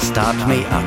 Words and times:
Start 0.00 0.36
Me 0.48 0.64
Up. 0.70 0.84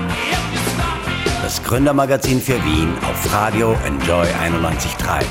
Das 1.41 1.63
Gründermagazin 1.63 2.41
für 2.41 2.55
Wien 2.65 2.93
auf 3.09 3.33
Radio 3.33 3.75
Enjoy 3.85 4.25
91.3. 4.25 5.23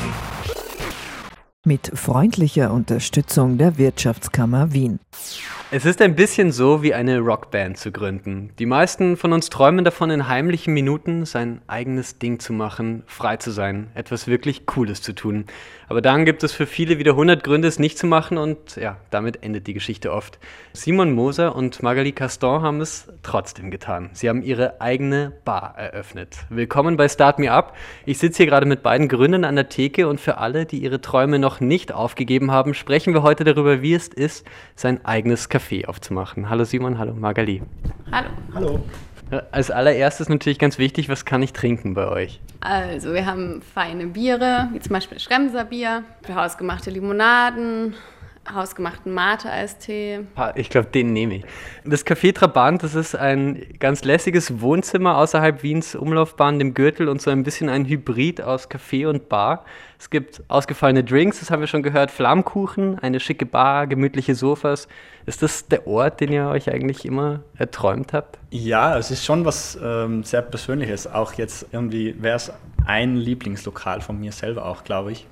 Mit 1.64 1.90
freundlicher 1.94 2.72
Unterstützung 2.72 3.58
der 3.58 3.76
Wirtschaftskammer 3.76 4.72
Wien. 4.72 5.00
Es 5.72 5.84
ist 5.84 6.00
ein 6.00 6.14
bisschen 6.14 6.52
so 6.52 6.84
wie 6.84 6.94
eine 6.94 7.18
Rockband 7.18 7.76
zu 7.76 7.90
gründen. 7.90 8.50
Die 8.60 8.66
meisten 8.66 9.16
von 9.16 9.32
uns 9.32 9.50
träumen 9.50 9.84
davon, 9.84 10.10
in 10.10 10.28
heimlichen 10.28 10.72
Minuten 10.72 11.26
sein 11.26 11.60
eigenes 11.66 12.20
Ding 12.20 12.38
zu 12.38 12.52
machen, 12.52 13.02
frei 13.08 13.36
zu 13.38 13.50
sein, 13.50 13.90
etwas 13.96 14.28
wirklich 14.28 14.66
Cooles 14.66 15.02
zu 15.02 15.12
tun. 15.12 15.46
Aber 15.88 16.00
dann 16.00 16.24
gibt 16.24 16.44
es 16.44 16.52
für 16.52 16.66
viele 16.66 16.98
wieder 16.98 17.12
100 17.12 17.42
Gründe, 17.42 17.66
es 17.66 17.80
nicht 17.80 17.98
zu 17.98 18.06
machen 18.06 18.38
und 18.38 18.76
ja, 18.76 18.96
damit 19.10 19.42
endet 19.42 19.66
die 19.66 19.74
Geschichte 19.74 20.12
oft. 20.12 20.38
Simon 20.72 21.12
Moser 21.12 21.56
und 21.56 21.82
Magali 21.82 22.12
Caston 22.12 22.62
haben 22.62 22.80
es 22.80 23.08
trotzdem 23.24 23.72
getan. 23.72 24.10
Sie 24.12 24.28
haben 24.28 24.42
ihre 24.42 24.80
eigene 24.80 25.32
Bar 25.44 25.74
eröffnet. 25.76 26.36
Willkommen 26.48 26.96
bei 26.96 27.08
Start 27.08 27.40
Me 27.40 27.50
Up. 27.50 27.76
Ich 28.04 28.18
sitze 28.18 28.38
hier 28.38 28.46
gerade 28.46 28.66
mit 28.66 28.84
beiden 28.84 29.08
Gründern 29.08 29.44
an 29.44 29.56
der 29.56 29.68
Theke 29.68 30.06
und 30.06 30.20
für 30.20 30.38
alle, 30.38 30.64
die 30.64 30.78
ihre 30.78 31.00
Träume 31.00 31.40
noch 31.40 31.58
nicht 31.58 31.92
aufgegeben 31.92 32.52
haben, 32.52 32.72
sprechen 32.72 33.14
wir 33.14 33.22
heute 33.22 33.42
darüber, 33.42 33.82
wie 33.82 33.94
es 33.94 34.08
ist, 34.08 34.46
sein 34.76 35.04
eigenes 35.04 35.48
Café 35.56 35.86
aufzumachen. 35.86 36.50
Hallo 36.50 36.64
Simon, 36.64 36.98
hallo 36.98 37.14
Magali. 37.14 37.62
Hallo. 38.12 38.28
Hallo. 38.54 38.84
Als 39.50 39.70
allererstes 39.70 40.28
natürlich 40.28 40.58
ganz 40.58 40.76
wichtig, 40.78 41.08
was 41.08 41.24
kann 41.24 41.42
ich 41.42 41.54
trinken 41.54 41.94
bei 41.94 42.06
euch? 42.08 42.40
Also 42.60 43.14
wir 43.14 43.24
haben 43.24 43.62
feine 43.62 44.08
Biere, 44.08 44.68
wie 44.74 44.80
zum 44.80 44.92
Beispiel 44.92 45.18
Schremser 45.18 45.64
Bier, 45.64 46.02
hausgemachte 46.28 46.90
Limonaden, 46.90 47.94
hausgemachten 48.54 49.12
Mate-Eistee. 49.12 50.20
Ich 50.54 50.70
glaube, 50.70 50.88
den 50.88 51.12
nehme 51.12 51.36
ich. 51.36 51.44
Das 51.84 52.06
Café 52.06 52.34
Trabant, 52.34 52.82
das 52.82 52.94
ist 52.94 53.14
ein 53.14 53.62
ganz 53.78 54.04
lässiges 54.04 54.60
Wohnzimmer 54.60 55.18
außerhalb 55.18 55.62
Wiens 55.62 55.94
Umlaufbahn, 55.94 56.58
dem 56.58 56.74
Gürtel 56.74 57.08
und 57.08 57.20
so 57.20 57.30
ein 57.30 57.42
bisschen 57.42 57.68
ein 57.68 57.86
Hybrid 57.86 58.40
aus 58.40 58.70
Café 58.70 59.08
und 59.08 59.28
Bar. 59.28 59.64
Es 59.98 60.10
gibt 60.10 60.42
ausgefallene 60.48 61.04
Drinks, 61.04 61.40
das 61.40 61.50
haben 61.50 61.60
wir 61.60 61.66
schon 61.66 61.82
gehört, 61.82 62.10
Flammkuchen, 62.10 62.98
eine 62.98 63.18
schicke 63.20 63.46
Bar, 63.46 63.86
gemütliche 63.86 64.34
Sofas. 64.34 64.88
Ist 65.24 65.42
das 65.42 65.68
der 65.68 65.86
Ort, 65.86 66.20
den 66.20 66.32
ihr 66.32 66.48
euch 66.48 66.70
eigentlich 66.70 67.04
immer 67.04 67.40
erträumt 67.56 68.12
habt? 68.12 68.38
Ja, 68.50 68.96
es 68.98 69.10
ist 69.10 69.24
schon 69.24 69.44
was 69.44 69.78
ähm, 69.82 70.22
sehr 70.22 70.42
Persönliches. 70.42 71.06
Auch 71.06 71.32
jetzt 71.34 71.66
irgendwie 71.72 72.14
wäre 72.22 72.36
es 72.36 72.52
ein 72.84 73.16
Lieblingslokal 73.16 74.00
von 74.00 74.20
mir 74.20 74.32
selber 74.32 74.66
auch, 74.66 74.84
glaube 74.84 75.12
ich. 75.12 75.26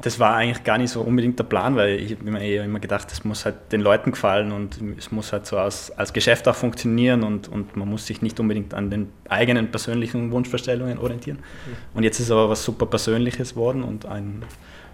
Das 0.00 0.18
war 0.18 0.34
eigentlich 0.34 0.64
gar 0.64 0.76
nicht 0.76 0.90
so 0.90 1.00
unbedingt 1.00 1.38
der 1.38 1.44
Plan, 1.44 1.76
weil 1.76 2.00
ich 2.00 2.12
habe 2.12 2.30
mir 2.30 2.40
eher 2.40 2.64
immer 2.64 2.80
gedacht, 2.80 3.10
es 3.12 3.24
muss 3.24 3.44
halt 3.44 3.72
den 3.72 3.80
Leuten 3.80 4.10
gefallen 4.10 4.52
und 4.52 4.78
es 4.98 5.12
muss 5.12 5.32
halt 5.32 5.46
so 5.46 5.56
als, 5.56 5.90
als 5.92 6.12
Geschäft 6.12 6.48
auch 6.48 6.54
funktionieren 6.54 7.22
und, 7.22 7.48
und 7.48 7.76
man 7.76 7.88
muss 7.88 8.06
sich 8.06 8.20
nicht 8.20 8.38
unbedingt 8.40 8.74
an 8.74 8.90
den 8.90 9.10
eigenen 9.28 9.70
persönlichen 9.70 10.30
Wunschvorstellungen 10.32 10.98
orientieren. 10.98 11.38
Mhm. 11.38 11.96
Und 11.96 12.02
jetzt 12.02 12.18
ist 12.18 12.30
aber 12.30 12.50
was 12.50 12.64
super 12.64 12.86
Persönliches 12.86 13.56
worden 13.56 13.82
und 13.82 14.04
ein 14.04 14.42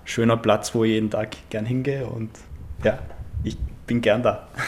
schöner 0.05 0.37
Platz, 0.37 0.75
wo 0.75 0.85
ich 0.85 0.93
jeden 0.93 1.11
Tag 1.11 1.37
gern 1.49 1.65
hingehe 1.65 2.07
und 2.07 2.31
ja, 2.85 2.99
ich 3.43 3.57
bin 3.87 4.01
gern 4.01 4.23
da. 4.23 4.49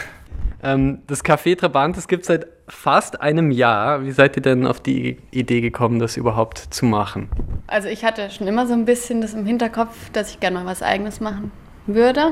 Ähm, 0.63 0.99
das 1.07 1.23
Café 1.23 1.57
Trabant, 1.57 1.97
das 1.97 2.07
gibt 2.07 2.21
es 2.21 2.27
seit 2.27 2.47
fast 2.69 3.21
einem 3.21 3.51
Jahr. 3.51 4.05
Wie 4.05 4.11
seid 4.11 4.37
ihr 4.37 4.41
denn 4.41 4.65
auf 4.65 4.79
die 4.79 5.17
Idee 5.31 5.59
gekommen, 5.59 5.99
das 5.99 6.15
überhaupt 6.15 6.57
zu 6.57 6.85
machen? 6.85 7.29
Also 7.67 7.89
ich 7.89 8.05
hatte 8.05 8.29
schon 8.29 8.47
immer 8.47 8.65
so 8.65 8.73
ein 8.73 8.85
bisschen 8.85 9.19
das 9.19 9.33
im 9.33 9.45
Hinterkopf, 9.45 10.09
dass 10.11 10.31
ich 10.31 10.39
gerne 10.39 10.59
mal 10.59 10.65
was 10.65 10.81
eigenes 10.81 11.19
machen 11.19 11.51
würde. 11.85 12.31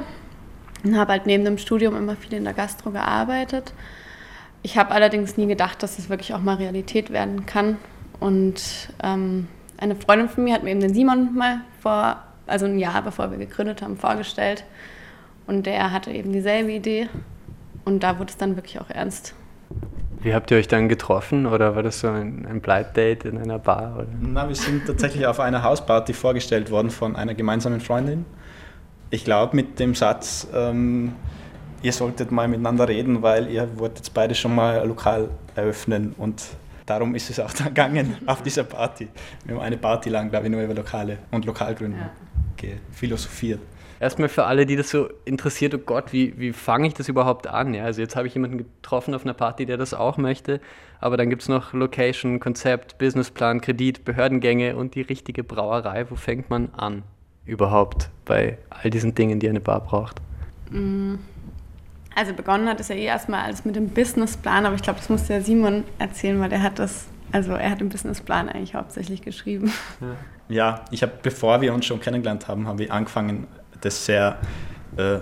Und 0.83 0.97
habe 0.97 1.11
halt 1.11 1.25
neben 1.25 1.43
dem 1.45 1.57
Studium 1.57 1.95
immer 1.95 2.15
viel 2.15 2.33
in 2.33 2.45
der 2.45 2.53
Gastro 2.53 2.91
gearbeitet. 2.91 3.73
Ich 4.63 4.77
habe 4.77 4.91
allerdings 4.91 5.37
nie 5.37 5.47
gedacht, 5.47 5.83
dass 5.83 5.97
das 5.97 6.09
wirklich 6.09 6.33
auch 6.33 6.41
mal 6.41 6.55
Realität 6.55 7.11
werden 7.11 7.45
kann. 7.45 7.77
Und 8.19 8.93
ähm, 9.03 9.47
eine 9.77 9.95
Freundin 9.95 10.29
von 10.29 10.43
mir 10.43 10.53
hat 10.53 10.63
mir 10.63 10.71
eben 10.71 10.79
den 10.79 10.93
Simon 10.93 11.35
mal 11.35 11.61
vor, 11.81 12.23
also 12.47 12.65
ein 12.65 12.79
Jahr 12.79 13.01
bevor 13.01 13.29
wir 13.31 13.37
gegründet 13.37 13.81
haben, 13.81 13.97
vorgestellt. 13.97 14.63
Und 15.47 15.65
der 15.65 15.91
hatte 15.91 16.11
eben 16.11 16.31
dieselbe 16.31 16.71
Idee. 16.71 17.09
Und 17.85 18.03
da 18.03 18.19
wurde 18.19 18.29
es 18.29 18.37
dann 18.37 18.55
wirklich 18.55 18.79
auch 18.79 18.89
ernst. 18.89 19.33
Wie 20.21 20.35
habt 20.35 20.51
ihr 20.51 20.57
euch 20.57 20.67
dann 20.67 20.87
getroffen 20.87 21.47
oder 21.47 21.75
war 21.75 21.81
das 21.81 21.99
so 21.99 22.07
ein, 22.07 22.45
ein 22.45 22.61
Bleibdate 22.61 23.25
in 23.25 23.39
einer 23.39 23.57
Bar? 23.57 23.95
Oder? 23.97 24.07
Na, 24.19 24.47
wir 24.47 24.55
sind 24.55 24.85
tatsächlich 24.85 25.25
auf 25.25 25.39
einer 25.39 25.63
Hausparty 25.63 26.13
vorgestellt 26.13 26.69
worden 26.69 26.91
von 26.91 27.15
einer 27.15 27.33
gemeinsamen 27.33 27.81
Freundin. 27.81 28.25
Ich 29.09 29.25
glaube 29.25 29.55
mit 29.55 29.79
dem 29.79 29.95
Satz, 29.95 30.47
ähm, 30.53 31.13
ihr 31.81 31.91
solltet 31.91 32.31
mal 32.31 32.47
miteinander 32.47 32.87
reden, 32.87 33.23
weil 33.23 33.49
ihr 33.49 33.67
wolltet 33.79 34.13
beide 34.13 34.35
schon 34.35 34.53
mal 34.53 34.79
ein 34.79 34.87
Lokal 34.87 35.29
eröffnen 35.55 36.13
und 36.17 36.43
darum 36.85 37.15
ist 37.15 37.31
es 37.31 37.39
auch 37.39 37.51
dann 37.57 37.67
gegangen 37.69 38.17
auf 38.27 38.43
dieser 38.43 38.63
Party. 38.63 39.07
Wir 39.45 39.55
haben 39.55 39.63
eine 39.63 39.77
Party 39.77 40.09
lang, 40.09 40.29
glaube 40.29 40.45
ich, 40.45 40.51
nur 40.51 40.61
über 40.61 40.75
Lokale 40.75 41.17
und 41.31 41.45
Lokalgründung 41.45 41.99
ja. 42.61 42.69
philosophiert 42.91 43.59
erstmal 44.01 44.29
für 44.29 44.45
alle, 44.45 44.65
die 44.65 44.75
das 44.75 44.89
so 44.89 45.09
interessiert, 45.25 45.75
oh 45.75 45.77
Gott, 45.77 46.11
wie, 46.11 46.37
wie 46.37 46.51
fange 46.51 46.87
ich 46.87 46.95
das 46.95 47.07
überhaupt 47.07 47.47
an? 47.47 47.73
Ja, 47.73 47.85
also 47.85 48.01
jetzt 48.01 48.15
habe 48.15 48.27
ich 48.27 48.33
jemanden 48.33 48.57
getroffen 48.57 49.13
auf 49.13 49.23
einer 49.23 49.35
Party, 49.35 49.65
der 49.65 49.77
das 49.77 49.93
auch 49.93 50.17
möchte, 50.17 50.59
aber 50.99 51.17
dann 51.17 51.29
gibt 51.29 51.43
es 51.43 51.49
noch 51.49 51.71
Location, 51.73 52.39
Konzept, 52.39 52.97
Businessplan, 52.97 53.61
Kredit, 53.61 54.03
Behördengänge 54.03 54.75
und 54.75 54.95
die 54.95 55.01
richtige 55.01 55.43
Brauerei. 55.43 56.09
Wo 56.09 56.15
fängt 56.15 56.49
man 56.49 56.69
an 56.75 57.03
überhaupt 57.45 58.09
bei 58.25 58.57
all 58.69 58.89
diesen 58.89 59.13
Dingen, 59.13 59.39
die 59.39 59.47
eine 59.47 59.61
Bar 59.61 59.81
braucht? 59.81 60.19
Mm. 60.71 61.15
Also 62.13 62.33
begonnen 62.33 62.67
hat 62.67 62.79
es 62.81 62.89
ja 62.89 62.95
eh 62.95 63.05
erstmal 63.05 63.45
alles 63.45 63.63
mit 63.63 63.75
dem 63.77 63.87
Businessplan, 63.87 64.65
aber 64.65 64.75
ich 64.75 64.81
glaube, 64.81 64.99
das 64.99 65.07
musste 65.07 65.33
ja 65.33 65.41
Simon 65.41 65.85
erzählen, 65.97 66.41
weil 66.41 66.49
der 66.49 66.61
hat 66.61 66.77
das, 66.77 67.05
also 67.31 67.53
er 67.53 67.71
hat 67.71 67.79
den 67.79 67.87
Businessplan 67.87 68.49
eigentlich 68.49 68.75
hauptsächlich 68.75 69.21
geschrieben. 69.21 69.71
Ja, 70.01 70.15
ja 70.49 70.85
ich 70.91 71.03
habe, 71.03 71.13
bevor 71.21 71.61
wir 71.61 71.73
uns 71.73 71.85
schon 71.85 72.01
kennengelernt 72.01 72.49
haben, 72.49 72.67
haben 72.67 72.79
wir 72.79 72.91
angefangen, 72.91 73.47
das 73.81 74.05
sehr 74.05 74.37
äh, 74.97 75.19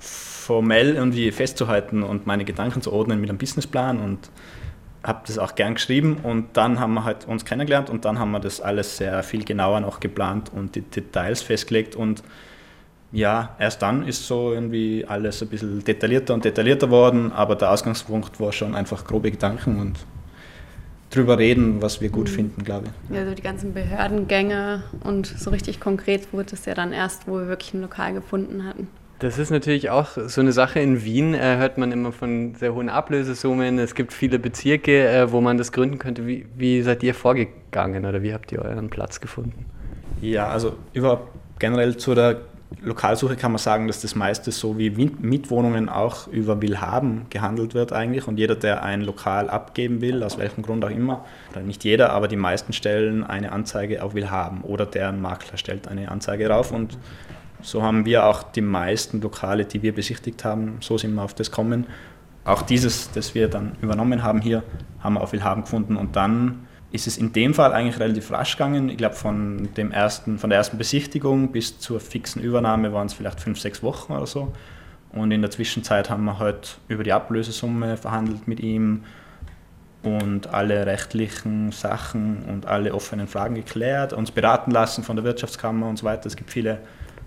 formell 0.00 0.94
irgendwie 0.94 1.30
festzuhalten 1.30 2.02
und 2.02 2.26
meine 2.26 2.44
Gedanken 2.44 2.80
zu 2.80 2.92
ordnen 2.92 3.20
mit 3.20 3.28
einem 3.28 3.38
Businessplan 3.38 4.00
und 4.00 4.30
habe 5.02 5.20
das 5.26 5.38
auch 5.38 5.54
gern 5.54 5.74
geschrieben 5.74 6.18
und 6.22 6.56
dann 6.56 6.80
haben 6.80 6.94
wir 6.94 7.04
halt 7.04 7.26
uns 7.26 7.44
kennengelernt 7.44 7.90
und 7.90 8.04
dann 8.04 8.18
haben 8.18 8.30
wir 8.30 8.40
das 8.40 8.60
alles 8.60 8.96
sehr 8.96 9.22
viel 9.22 9.44
genauer 9.44 9.80
noch 9.80 10.00
geplant 10.00 10.50
und 10.54 10.74
die 10.74 10.82
Details 10.82 11.42
festgelegt 11.42 11.96
und 11.96 12.22
ja, 13.10 13.56
erst 13.58 13.80
dann 13.80 14.06
ist 14.06 14.26
so 14.26 14.52
irgendwie 14.52 15.04
alles 15.06 15.42
ein 15.42 15.48
bisschen 15.48 15.82
detaillierter 15.82 16.34
und 16.34 16.44
detaillierter 16.44 16.90
worden, 16.90 17.32
aber 17.32 17.56
der 17.56 17.70
Ausgangspunkt 17.70 18.38
war 18.38 18.52
schon 18.52 18.74
einfach 18.74 19.04
grobe 19.04 19.30
Gedanken 19.30 19.80
und 19.80 19.98
drüber 21.10 21.38
reden, 21.38 21.80
was 21.80 22.00
wir 22.00 22.10
gut 22.10 22.28
mhm. 22.28 22.34
finden, 22.34 22.64
glaube 22.64 22.86
ich. 22.86 23.16
Ja, 23.16 23.26
so 23.26 23.34
die 23.34 23.42
ganzen 23.42 23.74
Behördengänge 23.74 24.82
und 25.04 25.26
so 25.26 25.50
richtig 25.50 25.80
konkret 25.80 26.32
wurde 26.32 26.54
es 26.54 26.64
ja 26.64 26.74
dann 26.74 26.92
erst, 26.92 27.26
wo 27.26 27.38
wir 27.38 27.48
wirklich 27.48 27.74
ein 27.74 27.80
Lokal 27.80 28.14
gefunden 28.14 28.64
hatten. 28.64 28.88
Das 29.20 29.36
ist 29.38 29.50
natürlich 29.50 29.90
auch 29.90 30.10
so 30.26 30.40
eine 30.40 30.52
Sache. 30.52 30.78
In 30.78 31.02
Wien 31.02 31.34
äh, 31.34 31.56
hört 31.56 31.76
man 31.76 31.90
immer 31.90 32.12
von 32.12 32.54
sehr 32.54 32.72
hohen 32.72 32.88
Ablösesummen. 32.88 33.78
Es 33.80 33.96
gibt 33.96 34.12
viele 34.12 34.38
Bezirke, 34.38 35.08
äh, 35.08 35.32
wo 35.32 35.40
man 35.40 35.58
das 35.58 35.72
gründen 35.72 35.98
könnte. 35.98 36.26
Wie, 36.26 36.46
wie 36.56 36.82
seid 36.82 37.02
ihr 37.02 37.14
vorgegangen 37.14 38.06
oder 38.06 38.22
wie 38.22 38.32
habt 38.32 38.52
ihr 38.52 38.62
euren 38.62 38.90
Platz 38.90 39.20
gefunden? 39.20 39.66
Ja, 40.20 40.48
also 40.48 40.76
überhaupt 40.92 41.32
generell 41.58 41.96
zu 41.96 42.14
der 42.14 42.42
Lokalsuche 42.82 43.36
kann 43.36 43.52
man 43.52 43.58
sagen, 43.58 43.86
dass 43.86 44.02
das 44.02 44.14
meiste 44.14 44.52
so 44.52 44.78
wie 44.78 44.90
Mietwohnungen 44.90 45.88
auch 45.88 46.28
über 46.28 46.60
Willhaben 46.60 47.26
gehandelt 47.30 47.74
wird 47.74 47.92
eigentlich. 47.92 48.28
Und 48.28 48.38
jeder, 48.38 48.54
der 48.54 48.82
ein 48.82 49.00
Lokal 49.00 49.48
abgeben 49.48 50.00
will, 50.00 50.22
aus 50.22 50.38
welchem 50.38 50.62
Grund 50.62 50.84
auch 50.84 50.90
immer, 50.90 51.24
oder 51.50 51.62
nicht 51.62 51.82
jeder, 51.84 52.12
aber 52.12 52.28
die 52.28 52.36
meisten 52.36 52.72
stellen 52.72 53.24
eine 53.24 53.52
Anzeige 53.52 54.02
auf 54.02 54.14
Willhaben 54.14 54.60
oder 54.62 54.86
deren 54.86 55.20
Makler 55.20 55.56
stellt 55.56 55.88
eine 55.88 56.10
Anzeige 56.10 56.48
rauf. 56.50 56.70
Und 56.70 56.98
so 57.62 57.82
haben 57.82 58.04
wir 58.04 58.26
auch 58.26 58.42
die 58.42 58.60
meisten 58.60 59.20
Lokale, 59.20 59.64
die 59.64 59.82
wir 59.82 59.94
besichtigt 59.94 60.44
haben, 60.44 60.76
so 60.80 60.98
sind 60.98 61.14
wir 61.14 61.22
auf 61.22 61.34
das 61.34 61.50
kommen. 61.50 61.86
Auch 62.44 62.62
dieses, 62.62 63.10
das 63.12 63.34
wir 63.34 63.48
dann 63.48 63.76
übernommen 63.80 64.22
haben 64.22 64.40
hier, 64.40 64.62
haben 65.00 65.14
wir 65.14 65.22
auf 65.22 65.32
Willhaben 65.32 65.62
gefunden 65.62 65.96
und 65.96 66.16
dann 66.16 66.67
ist 66.90 67.06
es 67.06 67.18
in 67.18 67.32
dem 67.32 67.52
Fall 67.52 67.72
eigentlich 67.72 68.00
relativ 68.00 68.30
rasch 68.30 68.56
gegangen. 68.56 68.88
Ich 68.88 68.96
glaube, 68.96 69.14
von, 69.14 69.68
von 69.74 70.50
der 70.50 70.58
ersten 70.58 70.78
Besichtigung 70.78 71.52
bis 71.52 71.78
zur 71.78 72.00
fixen 72.00 72.42
Übernahme 72.42 72.92
waren 72.92 73.06
es 73.06 73.14
vielleicht 73.14 73.40
fünf, 73.40 73.60
sechs 73.60 73.82
Wochen 73.82 74.12
oder 74.12 74.26
so. 74.26 74.52
Und 75.12 75.30
in 75.30 75.42
der 75.42 75.50
Zwischenzeit 75.50 76.10
haben 76.10 76.24
wir 76.24 76.38
halt 76.38 76.78
über 76.88 77.04
die 77.04 77.12
Ablösesumme 77.12 77.96
verhandelt 77.96 78.48
mit 78.48 78.60
ihm 78.60 79.04
und 80.02 80.46
alle 80.48 80.86
rechtlichen 80.86 81.72
Sachen 81.72 82.44
und 82.44 82.66
alle 82.66 82.94
offenen 82.94 83.26
Fragen 83.26 83.54
geklärt, 83.54 84.12
uns 84.12 84.30
beraten 84.30 84.70
lassen 84.70 85.02
von 85.02 85.16
der 85.16 85.24
Wirtschaftskammer 85.24 85.88
und 85.88 85.98
so 85.98 86.04
weiter. 86.04 86.26
Es 86.26 86.36
gibt 86.36 86.50
viele 86.50 86.78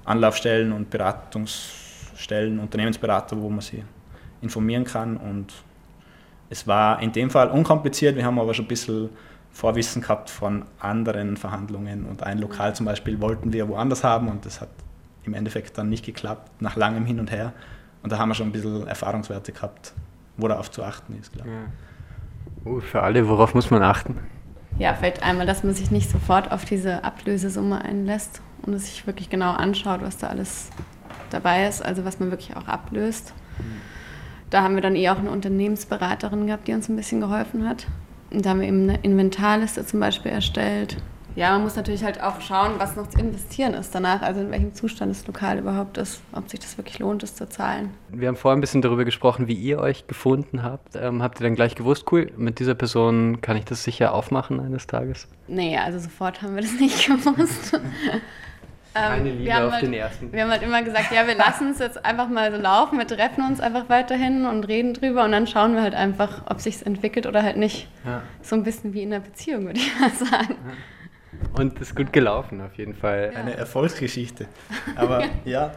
Anlaufstellen 0.06 0.72
und 0.72 0.90
Beratungsstellen, 0.90 2.60
Unternehmensberater, 2.60 3.40
wo 3.40 3.50
man 3.50 3.62
sich 3.62 3.84
informieren 4.42 4.86
kann. 4.86 5.18
Und 5.18 5.54
es 6.50 6.66
war 6.66 7.02
in 7.02 7.12
dem 7.12 7.30
Fall 7.30 7.50
unkompliziert. 7.50 8.16
Wir 8.16 8.26
haben 8.26 8.40
aber 8.40 8.54
schon 8.54 8.66
ein 8.66 8.70
bisschen 8.70 9.10
Vorwissen 9.54 10.02
gehabt 10.02 10.30
von 10.30 10.66
anderen 10.80 11.38
Verhandlungen 11.38 12.06
und 12.06 12.24
ein 12.24 12.40
Lokal 12.40 12.76
zum 12.76 12.86
Beispiel 12.86 13.20
wollten 13.22 13.54
wir 13.54 13.68
woanders 13.68 14.04
haben 14.04 14.28
und 14.30 14.46
das 14.46 14.62
hat 14.62 14.70
im 15.24 15.34
Endeffekt 15.34 15.78
dann 15.78 15.90
nicht 15.90 16.06
geklappt, 16.06 16.62
nach 16.62 16.76
langem 16.76 17.06
Hin 17.06 17.20
und 17.20 17.32
Her. 17.32 17.54
Und 18.02 18.12
da 18.12 18.18
haben 18.18 18.30
wir 18.30 18.36
schon 18.36 18.48
ein 18.48 18.52
bisschen 18.52 18.88
Erfahrungswerte 18.88 19.52
gehabt, 19.52 19.94
worauf 20.38 20.72
zu 20.72 20.84
achten 20.84 21.18
ist, 21.20 21.34
glaube 21.34 21.50
ich. 21.50 22.66
Ja. 22.66 22.72
Uh, 22.72 22.80
für 22.80 23.04
alle, 23.04 23.28
worauf 23.28 23.54
muss 23.54 23.70
man 23.70 23.84
achten? 23.84 24.18
Ja, 24.80 24.94
vielleicht 24.96 25.22
einmal, 25.22 25.46
dass 25.46 25.64
man 25.64 25.74
sich 25.74 25.92
nicht 25.92 26.10
sofort 26.10 26.52
auf 26.52 26.66
diese 26.66 27.04
Ablösesumme 27.04 27.84
einlässt 27.84 28.42
und 28.64 28.74
es 28.74 28.86
sich 28.86 29.06
wirklich 29.06 29.30
genau 29.30 29.52
anschaut, 29.52 30.02
was 30.02 30.18
da 30.18 30.28
alles 30.28 30.70
dabei 31.30 31.68
ist, 31.68 31.84
also 31.84 32.06
was 32.06 32.20
man 32.20 32.32
wirklich 32.32 32.56
auch 32.56 32.68
ablöst. 32.68 33.34
Da 34.50 34.64
haben 34.64 34.76
wir 34.76 34.82
dann 34.82 34.96
eh 34.96 35.10
auch 35.10 35.20
eine 35.20 35.32
Unternehmensberaterin 35.32 36.48
gehabt, 36.48 36.68
die 36.68 36.74
uns 36.74 36.90
ein 36.90 36.96
bisschen 36.96 37.22
geholfen 37.22 37.68
hat. 37.68 37.88
Und 38.32 38.46
da 38.46 38.52
haben 38.52 38.62
wir 38.62 38.68
eben 38.68 38.90
eine 38.90 39.00
Inventarliste 39.02 39.86
zum 39.86 40.00
Beispiel 40.00 40.32
erstellt. 40.32 40.98
Ja, 41.36 41.52
man 41.52 41.64
muss 41.64 41.78
natürlich 41.78 42.04
halt 42.04 42.22
auch 42.22 42.42
schauen, 42.42 42.74
was 42.78 42.98
noch 42.98 43.08
zu 43.08 43.20
investieren 43.20 43.74
ist 43.74 43.96
danach, 43.96 44.22
also 44.22 44.42
in 44.42 44.52
welchem 44.52 44.74
Zustand 44.74 45.12
das 45.12 45.26
Lokal 45.28 45.60
überhaupt 45.60 45.98
ist, 45.98 46.22
ob 46.34 46.50
sich 46.50 46.60
das 46.60 46.78
wirklich 46.78 47.00
lohnt, 47.00 47.24
es 47.24 47.36
zu 47.36 47.48
zahlen. 47.48 47.92
Wir 48.10 48.28
haben 48.28 48.36
vorhin 48.36 48.58
ein 48.58 48.62
bisschen 48.62 48.82
darüber 48.82 49.06
gesprochen, 49.06 49.48
wie 49.48 49.54
ihr 49.54 49.80
euch 49.80 50.08
gefunden 50.08 50.62
habt. 50.62 50.98
Ähm, 50.98 51.24
habt 51.24 51.40
ihr 51.40 51.46
dann 51.46 51.56
gleich 51.56 51.76
gewusst, 51.76 52.12
cool, 52.12 52.32
mit 52.36 52.60
dieser 52.60 52.76
Person 52.76 53.40
kann 53.40 53.56
ich 53.56 53.64
das 53.64 53.84
sicher 53.84 54.14
aufmachen 54.14 54.60
eines 54.60 54.88
Tages? 54.88 55.28
Nee, 55.48 55.78
also 55.78 56.00
sofort 56.00 56.42
haben 56.42 56.56
wir 56.56 56.64
das 56.64 56.74
nicht 56.74 57.06
gewusst. 57.08 57.80
Keine 58.94 59.30
ähm, 59.30 59.38
Liebe 59.38 59.64
auf 59.64 59.72
halt, 59.72 59.84
den 59.84 59.94
ersten. 59.94 60.34
Wir 60.34 60.44
haben 60.44 60.52
halt 60.52 60.64
immer 60.64 60.84
gesagt, 60.84 61.12
ja, 61.14 61.26
wir 61.26 61.36
lassen 61.36 61.72
es 61.72 61.80
jetzt 61.80 62.04
einfach 62.04 62.28
mal 62.28 62.52
so 62.52 62.58
laufen, 62.58 62.98
wir 62.98 63.08
treffen 63.08 63.46
uns 63.46 63.62
einfach 63.62 63.88
weiterhin 63.88 64.46
und 64.46 64.66
reden 64.66 64.94
drüber 64.94 65.24
und 65.24 65.32
dann 65.32 65.48
schauen 65.48 65.76
wir 65.76 65.82
halt 65.82 65.96
einfach, 65.96 66.44
ob 66.50 66.60
sich 66.60 66.86
entwickelt 66.86 67.26
oder 67.26 67.42
halt 67.44 67.58
nicht. 67.58 67.88
Ja. 68.06 68.22
So 68.42 68.56
ein 68.56 68.64
bisschen 68.64 68.94
wie 68.94 69.04
in 69.04 69.14
einer 69.14 69.24
Beziehung, 69.24 69.66
würde 69.66 69.80
ich 69.80 70.00
mal 70.00 70.12
sagen. 70.12 70.58
Ja. 70.66 70.74
Und 71.54 71.80
ist 71.80 71.96
gut 71.96 72.12
gelaufen, 72.12 72.62
auf 72.62 72.76
jeden 72.76 72.94
Fall. 72.94 73.32
Ja. 73.34 73.40
Eine 73.40 73.56
Erfolgsgeschichte. 73.56 74.48
Aber 74.96 75.24
ja. 75.46 75.72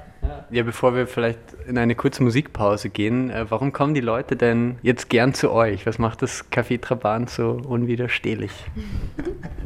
Ja, 0.51 0.63
bevor 0.63 0.95
wir 0.95 1.07
vielleicht 1.07 1.39
in 1.67 1.77
eine 1.77 1.95
kurze 1.95 2.23
Musikpause 2.23 2.89
gehen, 2.89 3.31
äh, 3.31 3.51
warum 3.51 3.73
kommen 3.73 3.95
die 3.95 4.01
Leute 4.01 4.37
denn 4.37 4.79
jetzt 4.83 5.11
gern 5.11 5.35
zu 5.35 5.53
euch? 5.53 5.87
Was 5.87 5.99
macht 5.99 6.23
das 6.23 6.51
Café 6.51 6.81
Trabant 6.81 7.29
so 7.31 7.61
unwiderstehlich? 7.67 8.53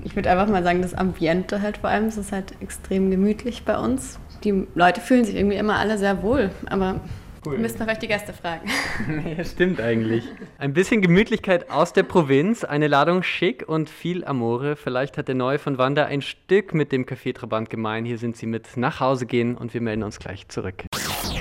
Ich 0.05 0.17
würde 0.17 0.31
einfach 0.31 0.49
mal 0.49 0.62
sagen, 0.62 0.81
das 0.81 0.94
Ambiente 0.94 1.61
halt 1.61 1.79
vor 1.79 1.90
allem, 1.90 2.06
es 2.06 2.17
ist 2.17 2.32
halt 2.32 2.55
extrem 2.62 3.11
gemütlich 3.11 3.64
bei 3.64 3.76
uns. 3.76 4.19
Die 4.43 4.67
Leute 4.75 5.00
fühlen 5.02 5.25
sich 5.25 5.35
irgendwie 5.35 5.56
immer 5.56 5.76
alle 5.76 5.99
sehr 5.99 6.23
wohl, 6.23 6.50
aber 6.67 7.00
Cool. 7.49 7.62
Wir 7.62 7.71
vielleicht 7.71 8.03
die 8.03 8.09
Gäste 8.09 8.35
fragen. 8.35 8.69
ja, 9.37 9.43
stimmt 9.45 9.81
eigentlich. 9.81 10.25
Ein 10.59 10.75
bisschen 10.75 11.00
Gemütlichkeit 11.00 11.71
aus 11.71 11.95
der 11.95 12.03
Provinz, 12.03 12.62
eine 12.62 12.89
Ladung 12.89 13.23
Schick 13.23 13.67
und 13.67 13.89
viel 13.89 14.25
Amore. 14.25 14.77
Vielleicht 14.77 15.17
hat 15.17 15.29
der 15.29 15.35
Neue 15.35 15.59
von 15.59 15.79
Wanda 15.79 16.05
ein 16.05 16.21
Stück 16.21 16.75
mit 16.75 16.93
dem 16.93 17.06
Café 17.06 17.35
Trabant 17.35 17.71
gemein. 17.71 18.05
Hier 18.05 18.19
sind 18.19 18.37
sie 18.37 18.47
mit 18.47 18.77
nach 18.77 19.00
Hause 19.00 19.25
gehen 19.25 19.56
und 19.56 19.73
wir 19.73 19.81
melden 19.81 20.03
uns 20.03 20.19
gleich 20.19 20.47
zurück. 20.49 20.85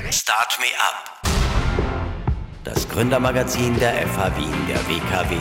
Start 0.10 0.58
Me 0.60 0.68
Up. 0.80 1.22
Das 2.64 2.88
Gründermagazin 2.88 3.78
der 3.78 3.94
FH 4.08 4.38
Wien, 4.38 4.54
der 4.70 4.78
WKW. 4.88 5.36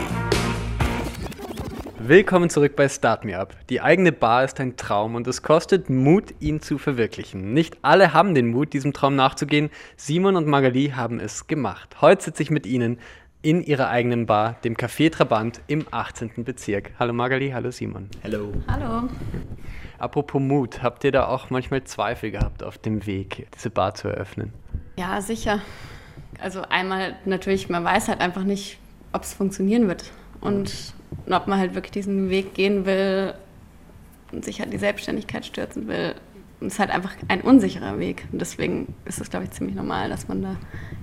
Willkommen 2.08 2.50
zurück 2.50 2.76
bei 2.76 2.88
Start 2.88 3.25
Me 3.25 3.37
Up. 3.37 3.56
Die 3.69 3.81
eigene 3.81 4.12
Bar 4.12 4.44
ist 4.44 4.61
ein 4.61 4.76
Traum 4.76 5.17
und 5.17 5.26
es 5.26 5.43
kostet 5.43 5.91
Mut, 5.91 6.35
ihn 6.38 6.61
zu 6.61 6.79
verwirklichen. 6.79 7.53
Nicht 7.53 7.79
alle 7.82 8.12
haben 8.12 8.37
den 8.37 8.47
Mut, 8.47 8.75
diesem 8.75 8.93
Traum 8.93 9.17
nachzugehen. 9.17 9.70
Simon 9.97 10.37
und 10.37 10.47
Magali 10.47 10.93
haben 10.94 11.19
es 11.19 11.49
gemacht. 11.49 11.97
Heute 12.00 12.23
sitze 12.23 12.44
ich 12.44 12.50
mit 12.53 12.64
ihnen 12.64 13.00
in 13.43 13.61
ihrer 13.61 13.88
eigenen 13.88 14.25
Bar, 14.26 14.55
dem 14.62 14.76
Café 14.76 15.11
Trabant 15.11 15.61
im 15.67 15.85
18. 15.91 16.44
Bezirk. 16.44 16.93
Hallo 16.97 17.12
Magali, 17.12 17.50
hallo 17.50 17.73
Simon. 17.73 18.08
Hallo. 18.23 18.53
Hallo. 18.69 19.08
Apropos 19.99 20.41
Mut, 20.41 20.85
habt 20.85 21.03
ihr 21.03 21.11
da 21.11 21.26
auch 21.26 21.50
manchmal 21.50 21.82
Zweifel 21.82 22.31
gehabt 22.31 22.62
auf 22.62 22.79
dem 22.79 23.05
Weg, 23.06 23.49
diese 23.53 23.70
Bar 23.70 23.94
zu 23.94 24.06
eröffnen? 24.06 24.53
Ja, 24.97 25.20
sicher. 25.20 25.61
Also 26.38 26.62
einmal 26.62 27.17
natürlich, 27.25 27.69
man 27.69 27.82
weiß 27.82 28.06
halt 28.06 28.20
einfach 28.20 28.44
nicht, 28.44 28.79
ob 29.12 29.25
es 29.25 29.35
funktionieren 29.35 29.88
wird. 29.88 30.12
Und 30.41 30.94
und 31.26 31.32
ob 31.32 31.46
man 31.46 31.58
halt 31.58 31.75
wirklich 31.75 31.93
diesen 31.93 32.31
Weg 32.31 32.55
gehen 32.55 32.87
will 32.87 33.34
und 34.32 34.44
sich 34.44 34.61
halt 34.61 34.73
die 34.73 34.78
Selbstständigkeit 34.78 35.44
stürzen 35.44 35.88
will. 35.88 36.14
Und 36.61 36.69
es 36.69 36.75
ist 36.75 36.78
halt 36.78 36.90
einfach 36.90 37.12
ein 37.28 37.43
unsicherer 37.43 37.99
Weg. 37.99 38.26
Und 38.32 38.40
deswegen 38.40 38.94
ist 39.05 39.20
es, 39.20 39.28
glaube 39.28 39.44
ich, 39.44 39.50
ziemlich 39.50 39.76
normal, 39.76 40.08
dass 40.08 40.28
man 40.28 40.43
da 40.43 40.56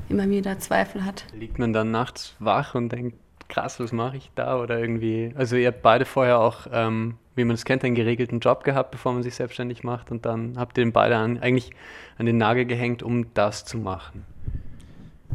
immer 0.10 0.28
wieder 0.30 0.58
Zweifel 0.60 1.06
hat. 1.06 1.26
Liegt 1.38 1.60
man 1.60 1.74
dann 1.74 1.92
nachts 1.92 2.36
wach 2.40 2.74
und 2.74 2.90
denkt, 2.90 3.18
krass, 3.50 3.80
was 3.80 3.92
mache 3.92 4.18
ich 4.18 4.32
da? 4.36 4.60
Oder 4.60 4.80
irgendwie, 4.80 5.32
also 5.36 5.56
ihr 5.56 5.68
habt 5.68 5.82
beide 5.84 6.06
vorher 6.06 6.40
auch, 6.40 6.68
ähm, 6.72 7.16
wie 7.36 7.44
man 7.44 7.54
es 7.54 7.66
kennt, 7.66 7.84
einen 7.84 7.96
geregelten 7.96 8.40
Job 8.40 8.64
gehabt, 8.64 8.92
bevor 8.92 9.14
man 9.14 9.24
sich 9.24 9.36
selbstständig 9.36 9.84
macht. 9.84 10.10
Und 10.10 10.26
dann 10.26 10.58
habt 10.58 10.78
ihr 10.78 10.86
den 10.86 10.92
beide 10.92 11.18
an, 11.18 11.38
eigentlich 11.38 11.72
an 12.18 12.26
den 12.26 12.38
Nagel 12.38 12.66
gehängt, 12.66 13.04
um 13.04 13.34
das 13.34 13.66
zu 13.66 13.78
machen. 13.78 14.26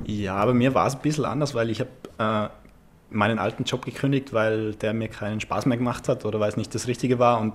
Ja, 0.04 0.36
aber 0.36 0.54
mir 0.54 0.74
war 0.74 0.86
es 0.86 0.94
ein 0.94 1.02
bisschen 1.02 1.24
anders, 1.24 1.54
weil 1.54 1.70
ich 1.70 1.80
habe 1.80 1.90
äh, 2.18 2.48
meinen 3.10 3.38
alten 3.38 3.64
Job 3.64 3.84
gekündigt, 3.84 4.32
weil 4.32 4.74
der 4.74 4.92
mir 4.92 5.08
keinen 5.08 5.40
Spaß 5.40 5.66
mehr 5.66 5.78
gemacht 5.78 6.08
hat 6.08 6.24
oder 6.24 6.40
weil 6.40 6.48
es 6.48 6.56
nicht 6.56 6.74
das 6.74 6.86
Richtige 6.86 7.18
war 7.18 7.40
und 7.40 7.54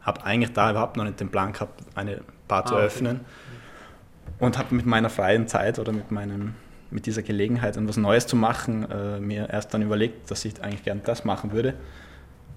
habe 0.00 0.24
eigentlich 0.24 0.52
da 0.52 0.70
überhaupt 0.70 0.96
noch 0.96 1.04
nicht 1.04 1.20
den 1.20 1.30
Plan 1.30 1.52
gehabt, 1.52 1.82
eine 1.94 2.20
Bar 2.48 2.62
ah, 2.64 2.66
zu 2.66 2.74
eröffnen. 2.74 3.20
Okay. 3.20 4.44
Und 4.44 4.58
habe 4.58 4.74
mit 4.74 4.86
meiner 4.86 5.10
freien 5.10 5.46
Zeit 5.46 5.78
oder 5.78 5.92
mit, 5.92 6.10
meinem, 6.10 6.54
mit 6.90 7.06
dieser 7.06 7.22
Gelegenheit, 7.22 7.76
etwas 7.76 7.96
Neues 7.96 8.26
zu 8.26 8.36
machen, 8.36 8.90
äh, 8.90 9.20
mir 9.20 9.48
erst 9.50 9.72
dann 9.72 9.82
überlegt, 9.82 10.30
dass 10.30 10.44
ich 10.44 10.60
eigentlich 10.62 10.82
gern 10.82 11.00
das 11.04 11.24
machen 11.24 11.52
würde. 11.52 11.74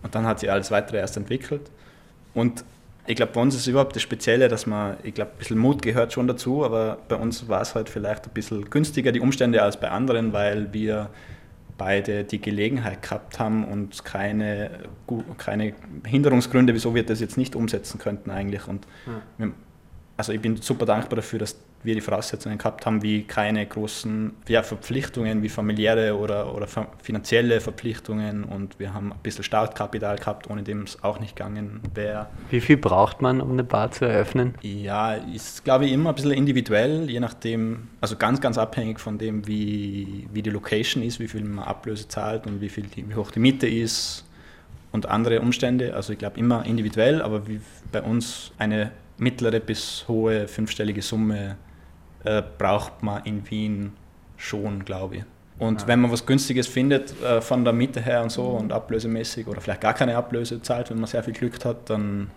Und 0.01 0.15
dann 0.15 0.25
hat 0.25 0.39
sich 0.39 0.51
alles 0.51 0.71
weitere 0.71 0.97
erst 0.97 1.17
entwickelt. 1.17 1.69
Und 2.33 2.63
ich 3.07 3.15
glaube, 3.15 3.33
bei 3.33 3.41
uns 3.41 3.55
ist 3.55 3.67
überhaupt 3.67 3.95
das 3.95 4.01
Spezielle, 4.01 4.47
dass 4.47 4.65
man, 4.65 4.97
ich 5.03 5.13
glaube, 5.13 5.31
ein 5.31 5.37
bisschen 5.37 5.59
Mut 5.59 5.81
gehört 5.83 6.11
schon 6.11 6.27
dazu, 6.27 6.65
aber 6.65 6.97
bei 7.07 7.15
uns 7.15 7.47
war 7.47 7.61
es 7.61 7.75
halt 7.75 7.87
vielleicht 7.87 8.25
ein 8.25 8.33
bisschen 8.33 8.67
günstiger, 8.69 9.11
die 9.11 9.19
Umstände, 9.19 9.61
als 9.61 9.79
bei 9.79 9.89
anderen, 9.89 10.33
weil 10.33 10.73
wir 10.73 11.09
beide 11.77 12.23
die 12.23 12.39
Gelegenheit 12.39 13.01
gehabt 13.01 13.39
haben 13.39 13.65
und 13.65 14.05
keine, 14.05 14.71
keine 15.37 15.73
Hinderungsgründe, 16.05 16.73
wieso 16.73 16.95
wir 16.95 17.05
das 17.05 17.19
jetzt 17.19 17.37
nicht 17.37 17.55
umsetzen 17.55 17.99
könnten 17.99 18.31
eigentlich. 18.31 18.67
Und 18.67 18.87
ja. 19.39 19.47
also 20.17 20.31
ich 20.31 20.41
bin 20.41 20.57
super 20.57 20.85
dankbar 20.85 21.17
dafür, 21.17 21.39
dass 21.39 21.57
wir 21.85 21.95
die 21.95 22.01
Voraussetzungen 22.01 22.57
gehabt 22.57 22.85
haben, 22.85 23.01
wie 23.01 23.23
keine 23.23 23.65
großen 23.65 24.33
ja, 24.47 24.63
Verpflichtungen, 24.63 25.43
wie 25.43 25.49
familiäre 25.49 26.17
oder, 26.17 26.53
oder 26.53 26.67
finanzielle 27.01 27.61
Verpflichtungen 27.61 28.43
und 28.43 28.79
wir 28.79 28.93
haben 28.93 29.11
ein 29.11 29.19
bisschen 29.23 29.43
Startkapital 29.43 30.17
gehabt, 30.17 30.49
ohne 30.49 30.63
dem 30.63 30.83
es 30.83 31.03
auch 31.03 31.19
nicht 31.19 31.35
gegangen 31.35 31.81
wäre. 31.93 32.27
Wie 32.49 32.61
viel 32.61 32.77
braucht 32.77 33.21
man, 33.21 33.41
um 33.41 33.51
eine 33.51 33.63
Bar 33.63 33.91
zu 33.91 34.05
eröffnen? 34.05 34.55
Ja, 34.61 35.13
ist 35.13 35.63
glaube 35.63 35.85
ich 35.85 35.91
immer 35.91 36.09
ein 36.09 36.15
bisschen 36.15 36.31
individuell, 36.31 37.09
je 37.09 37.19
nachdem, 37.19 37.89
also 38.01 38.15
ganz, 38.15 38.41
ganz 38.41 38.57
abhängig 38.57 38.99
von 38.99 39.17
dem, 39.17 39.47
wie, 39.47 40.27
wie 40.31 40.41
die 40.41 40.49
Location 40.49 41.03
ist, 41.03 41.19
wie 41.19 41.27
viel 41.27 41.43
man 41.43 41.65
Ablöse 41.65 42.07
zahlt 42.07 42.47
und 42.47 42.61
wie, 42.61 42.69
viel 42.69 42.85
die, 42.85 43.07
wie 43.09 43.15
hoch 43.15 43.31
die 43.31 43.39
Miete 43.39 43.67
ist 43.67 44.25
und 44.91 45.05
andere 45.07 45.41
Umstände. 45.41 45.93
Also 45.93 46.13
ich 46.13 46.19
glaube 46.19 46.39
immer 46.39 46.65
individuell, 46.65 47.21
aber 47.21 47.47
wie 47.47 47.59
bei 47.91 48.01
uns 48.01 48.51
eine 48.57 48.91
mittlere 49.17 49.59
bis 49.59 50.05
hohe 50.07 50.47
fünfstellige 50.47 51.01
Summe 51.01 51.57
äh, 52.25 52.43
braucht 52.57 53.03
man 53.03 53.23
in 53.23 53.49
Wien 53.49 53.93
schon, 54.37 54.83
glaube 54.83 55.17
ich. 55.17 55.23
Und 55.57 55.81
ja. 55.81 55.87
wenn 55.87 56.01
man 56.01 56.11
was 56.11 56.25
Günstiges 56.25 56.67
findet, 56.67 57.21
äh, 57.21 57.41
von 57.41 57.63
der 57.63 57.73
Miete 57.73 58.01
her 58.01 58.21
und 58.21 58.31
so 58.31 58.51
mhm. 58.51 58.57
und 58.57 58.73
ablösemäßig 58.73 59.47
oder 59.47 59.61
vielleicht 59.61 59.81
gar 59.81 59.93
keine 59.93 60.15
Ablöse 60.17 60.61
zahlt, 60.61 60.89
wenn 60.89 60.97
man 60.97 61.07
sehr 61.07 61.23
viel 61.23 61.33
Glück 61.33 61.63
hat, 61.63 61.89
dann, 61.89 62.29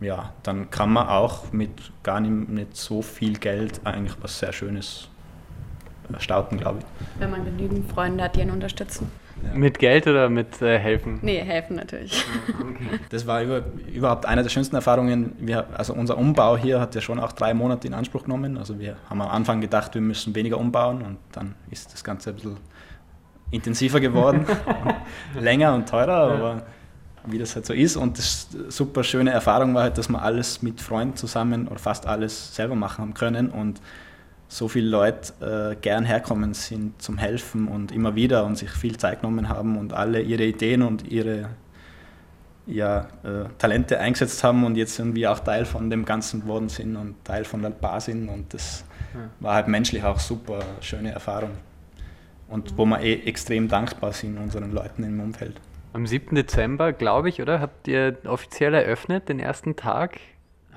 ja, 0.00 0.32
dann 0.42 0.70
kann 0.70 0.92
man 0.92 1.08
auch 1.08 1.52
mit 1.52 1.70
gar 2.02 2.20
nicht, 2.20 2.48
nicht 2.48 2.76
so 2.76 3.02
viel 3.02 3.38
Geld 3.38 3.80
eigentlich 3.84 4.16
was 4.20 4.38
sehr 4.38 4.52
Schönes 4.52 5.08
äh, 6.12 6.20
starten, 6.20 6.58
glaube 6.58 6.80
ich. 6.80 7.20
Wenn 7.20 7.30
man 7.30 7.44
genügend 7.44 7.90
Freunde 7.90 8.24
hat, 8.24 8.34
die 8.34 8.40
ihn 8.40 8.50
unterstützen. 8.50 9.10
Ja. 9.42 9.54
Mit 9.54 9.78
Geld 9.78 10.06
oder 10.06 10.28
mit 10.28 10.60
äh, 10.62 10.78
helfen? 10.78 11.18
Nee, 11.22 11.40
helfen 11.40 11.76
natürlich. 11.76 12.24
Okay. 12.48 13.00
Das 13.10 13.26
war 13.26 13.42
über, 13.42 13.62
überhaupt 13.92 14.26
eine 14.26 14.42
der 14.42 14.50
schönsten 14.50 14.76
Erfahrungen. 14.76 15.32
Wir, 15.40 15.66
also 15.76 15.94
unser 15.94 16.16
Umbau 16.16 16.56
hier 16.56 16.80
hat 16.80 16.94
ja 16.94 17.00
schon 17.00 17.18
auch 17.18 17.32
drei 17.32 17.52
Monate 17.52 17.88
in 17.88 17.94
Anspruch 17.94 18.22
genommen. 18.24 18.56
Also 18.56 18.78
wir 18.78 18.96
haben 19.10 19.20
am 19.20 19.28
Anfang 19.28 19.60
gedacht, 19.60 19.94
wir 19.94 20.00
müssen 20.00 20.34
weniger 20.34 20.58
umbauen 20.58 21.02
und 21.02 21.18
dann 21.32 21.54
ist 21.70 21.92
das 21.92 22.04
Ganze 22.04 22.30
ein 22.30 22.36
bisschen 22.36 22.56
intensiver 23.50 24.00
geworden, 24.00 24.46
länger 25.40 25.74
und 25.74 25.88
teurer, 25.88 26.32
aber 26.32 26.62
wie 27.26 27.38
das 27.38 27.54
halt 27.54 27.66
so 27.66 27.72
ist. 27.72 27.96
Und 27.96 28.18
das 28.18 28.48
super 28.68 29.02
schöne 29.04 29.30
Erfahrung 29.30 29.74
war 29.74 29.84
halt, 29.84 29.98
dass 29.98 30.08
wir 30.08 30.22
alles 30.22 30.62
mit 30.62 30.80
Freunden 30.80 31.16
zusammen 31.16 31.68
oder 31.68 31.78
fast 31.78 32.06
alles 32.06 32.54
selber 32.54 32.74
machen 32.74 33.02
haben 33.02 33.14
können 33.14 33.50
und 33.50 33.80
so 34.48 34.66
viele 34.66 34.88
Leute 34.88 35.32
äh, 35.72 35.76
gern 35.76 36.04
herkommen 36.04 36.54
sind 36.54 37.00
zum 37.00 37.18
Helfen 37.18 37.68
und 37.68 37.92
immer 37.92 38.14
wieder 38.14 38.44
und 38.46 38.56
sich 38.56 38.70
viel 38.70 38.96
Zeit 38.96 39.20
genommen 39.20 39.48
haben 39.48 39.76
und 39.76 39.92
alle 39.92 40.22
ihre 40.22 40.44
Ideen 40.44 40.82
und 40.82 41.06
ihre 41.06 41.50
ja, 42.66 43.08
äh, 43.22 43.44
Talente 43.58 43.98
eingesetzt 43.98 44.42
haben 44.42 44.64
und 44.64 44.76
jetzt 44.76 44.98
irgendwie 44.98 45.26
auch 45.26 45.38
Teil 45.38 45.64
von 45.64 45.90
dem 45.90 46.04
Ganzen 46.04 46.42
geworden 46.42 46.68
sind 46.68 46.96
und 46.96 47.22
Teil 47.24 47.44
von 47.44 47.62
der 47.62 47.70
Bar 47.70 48.00
sind 48.00 48.28
und 48.28 48.52
das 48.52 48.84
ja. 49.14 49.20
war 49.40 49.54
halt 49.54 49.68
menschlich 49.68 50.02
auch 50.02 50.18
super 50.18 50.60
schöne 50.80 51.12
Erfahrung 51.12 51.50
und 52.48 52.76
wo 52.76 52.86
wir 52.86 53.00
eh 53.00 53.22
extrem 53.26 53.68
dankbar 53.68 54.12
sind 54.12 54.38
unseren 54.38 54.72
Leuten 54.72 55.04
im 55.04 55.20
Umfeld. 55.20 55.60
Am 55.92 56.06
7. 56.06 56.34
Dezember, 56.34 56.92
glaube 56.92 57.28
ich, 57.28 57.40
oder? 57.40 57.60
Habt 57.60 57.88
ihr 57.88 58.16
offiziell 58.24 58.74
eröffnet, 58.74 59.28
den 59.28 59.40
ersten 59.40 59.76
Tag? 59.76 60.20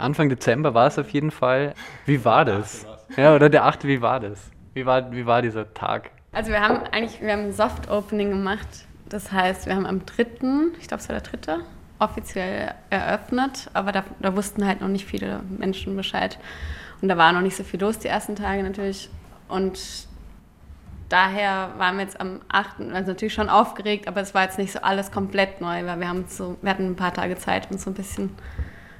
Anfang 0.01 0.29
Dezember 0.29 0.73
war 0.73 0.87
es 0.87 0.99
auf 0.99 1.09
jeden 1.11 1.31
Fall. 1.31 1.73
Wie 2.05 2.23
war 2.25 2.45
das? 2.45 2.85
Ja, 3.17 3.35
oder 3.35 3.49
der 3.49 3.65
8. 3.65 3.85
Wie 3.85 4.01
war 4.01 4.19
das? 4.19 4.51
Wie 4.73 4.85
war, 4.85 5.11
wie 5.11 5.25
war 5.25 5.41
dieser 5.41 5.73
Tag? 5.73 6.11
Also 6.31 6.51
wir 6.51 6.61
haben 6.61 6.83
eigentlich, 6.91 7.21
wir 7.21 7.33
haben 7.33 7.45
ein 7.45 7.53
Soft 7.53 7.89
Opening 7.89 8.29
gemacht. 8.29 8.67
Das 9.09 9.31
heißt, 9.31 9.65
wir 9.65 9.75
haben 9.75 9.85
am 9.85 10.05
3., 10.05 10.25
ich 10.79 10.87
glaube 10.87 11.01
es 11.01 11.09
war 11.09 11.19
der 11.19 11.39
3., 11.39 11.57
offiziell 11.99 12.73
eröffnet, 12.89 13.69
aber 13.73 13.91
da, 13.91 14.03
da, 14.19 14.35
wussten 14.35 14.65
halt 14.65 14.81
noch 14.81 14.87
nicht 14.87 15.05
viele 15.05 15.41
Menschen 15.49 15.95
Bescheid. 15.95 16.39
Und 17.01 17.09
da 17.09 17.17
war 17.17 17.31
noch 17.33 17.41
nicht 17.41 17.55
so 17.55 17.63
viel 17.63 17.79
los 17.79 17.99
die 17.99 18.07
ersten 18.07 18.35
Tage 18.35 18.63
natürlich. 18.63 19.09
Und 19.49 20.07
daher 21.09 21.71
waren 21.77 21.97
wir 21.97 22.03
jetzt 22.03 22.19
am 22.19 22.39
8., 22.47 22.79
also 22.93 23.11
natürlich 23.11 23.33
schon 23.33 23.49
aufgeregt, 23.49 24.07
aber 24.07 24.21
es 24.21 24.33
war 24.33 24.43
jetzt 24.43 24.57
nicht 24.57 24.71
so 24.71 24.79
alles 24.81 25.11
komplett 25.11 25.61
neu, 25.61 25.85
weil 25.85 25.99
wir, 25.99 26.07
haben 26.07 26.25
so, 26.27 26.57
wir 26.61 26.71
hatten 26.71 26.87
ein 26.87 26.95
paar 26.95 27.13
Tage 27.13 27.37
Zeit, 27.37 27.69
uns 27.69 27.83
so 27.83 27.91
ein 27.91 27.95
bisschen 27.95 28.31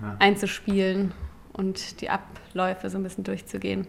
ja. 0.01 0.15
einzuspielen 0.19 1.13
und 1.53 2.01
die 2.01 2.09
Abläufe 2.09 2.89
so 2.89 2.97
ein 2.97 3.03
bisschen 3.03 3.23
durchzugehen. 3.23 3.87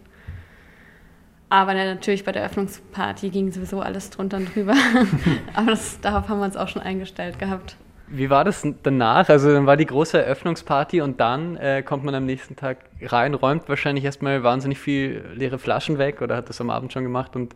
Aber 1.48 1.74
natürlich 1.74 2.24
bei 2.24 2.32
der 2.32 2.42
Eröffnungsparty 2.42 3.28
ging 3.28 3.52
sowieso 3.52 3.80
alles 3.80 4.08
drunter 4.08 4.38
und 4.38 4.54
drüber. 4.54 4.74
Aber 5.54 5.72
das, 5.72 6.00
darauf 6.00 6.28
haben 6.28 6.38
wir 6.38 6.46
uns 6.46 6.56
auch 6.56 6.68
schon 6.68 6.80
eingestellt 6.80 7.38
gehabt. 7.38 7.76
Wie 8.06 8.30
war 8.30 8.44
das 8.44 8.66
danach? 8.82 9.28
Also 9.28 9.52
dann 9.52 9.66
war 9.66 9.76
die 9.76 9.86
große 9.86 10.18
Eröffnungsparty 10.18 11.00
und 11.02 11.20
dann 11.20 11.56
äh, 11.56 11.82
kommt 11.82 12.04
man 12.04 12.14
am 12.14 12.24
nächsten 12.24 12.56
Tag 12.56 12.78
rein, 13.02 13.34
räumt 13.34 13.68
wahrscheinlich 13.68 14.04
erstmal 14.04 14.42
wahnsinnig 14.42 14.78
viel 14.78 15.24
leere 15.34 15.58
Flaschen 15.58 15.98
weg 15.98 16.20
oder 16.22 16.36
hat 16.36 16.48
das 16.48 16.60
am 16.60 16.70
Abend 16.70 16.92
schon 16.92 17.04
gemacht 17.04 17.36
und 17.36 17.54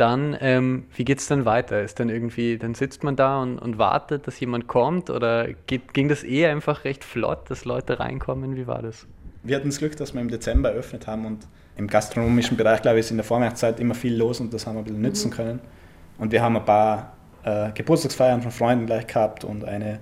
dann, 0.00 0.36
ähm, 0.40 0.84
wie 0.94 1.04
geht 1.04 1.18
es 1.18 1.28
dann 1.28 1.44
weiter? 1.44 1.82
Ist 1.82 2.00
dann 2.00 2.08
irgendwie, 2.08 2.58
dann 2.58 2.74
sitzt 2.74 3.04
man 3.04 3.16
da 3.16 3.42
und, 3.42 3.58
und 3.58 3.78
wartet, 3.78 4.26
dass 4.26 4.40
jemand 4.40 4.66
kommt 4.66 5.10
oder 5.10 5.48
geht, 5.66 5.94
ging 5.94 6.08
das 6.08 6.24
eh 6.24 6.46
einfach 6.46 6.84
recht 6.84 7.04
flott, 7.04 7.50
dass 7.50 7.64
Leute 7.64 8.00
reinkommen? 8.00 8.56
Wie 8.56 8.66
war 8.66 8.82
das? 8.82 9.06
Wir 9.42 9.56
hatten 9.56 9.68
das 9.68 9.78
Glück, 9.78 9.96
dass 9.96 10.14
wir 10.14 10.20
im 10.20 10.28
Dezember 10.28 10.70
eröffnet 10.70 11.06
haben 11.06 11.26
und 11.26 11.46
im 11.76 11.86
gastronomischen 11.86 12.56
Bereich, 12.56 12.82
glaube 12.82 12.98
ich, 12.98 13.06
ist 13.06 13.10
in 13.10 13.16
der 13.16 13.24
Vorweihnachtszeit 13.24 13.80
immer 13.80 13.94
viel 13.94 14.16
los 14.16 14.40
und 14.40 14.52
das 14.52 14.66
haben 14.66 14.74
wir 14.74 14.80
ein 14.80 14.84
bisschen 14.84 15.02
nützen 15.02 15.30
mhm. 15.30 15.34
können. 15.34 15.60
Und 16.18 16.32
wir 16.32 16.42
haben 16.42 16.56
ein 16.56 16.64
paar 16.64 17.12
äh, 17.44 17.70
Geburtstagsfeiern 17.72 18.42
von 18.42 18.50
Freunden 18.50 18.86
gleich 18.86 19.06
gehabt 19.06 19.44
und 19.44 19.64
eine 19.64 20.00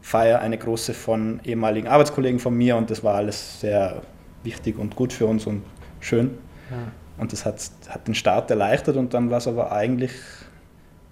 Feier, 0.00 0.40
eine 0.40 0.56
große 0.56 0.94
von 0.94 1.40
ehemaligen 1.44 1.88
Arbeitskollegen 1.88 2.38
von 2.38 2.54
mir 2.54 2.76
und 2.76 2.90
das 2.90 3.04
war 3.04 3.16
alles 3.16 3.60
sehr 3.60 4.02
wichtig 4.42 4.78
und 4.78 4.96
gut 4.96 5.12
für 5.12 5.26
uns 5.26 5.46
und 5.46 5.62
schön. 6.00 6.38
Ja. 6.70 6.76
Und 7.20 7.34
das 7.34 7.44
hat, 7.44 7.56
hat 7.90 8.08
den 8.08 8.14
Start 8.14 8.50
erleichtert 8.50 8.96
und 8.96 9.12
dann 9.12 9.30
war 9.30 9.38
es 9.38 9.46
aber 9.46 9.72
eigentlich, 9.72 10.12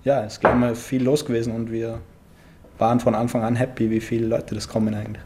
ja, 0.04 0.24
es 0.24 0.34
ist 0.34 0.40
gleich 0.40 0.54
mal 0.54 0.74
viel 0.74 1.04
los 1.04 1.26
gewesen 1.26 1.54
und 1.54 1.70
wir 1.70 2.00
waren 2.78 2.98
von 2.98 3.14
Anfang 3.14 3.42
an 3.42 3.56
happy, 3.56 3.90
wie 3.90 4.00
viele 4.00 4.26
Leute 4.26 4.54
das 4.54 4.68
kommen 4.68 4.94
eigentlich. 4.94 5.22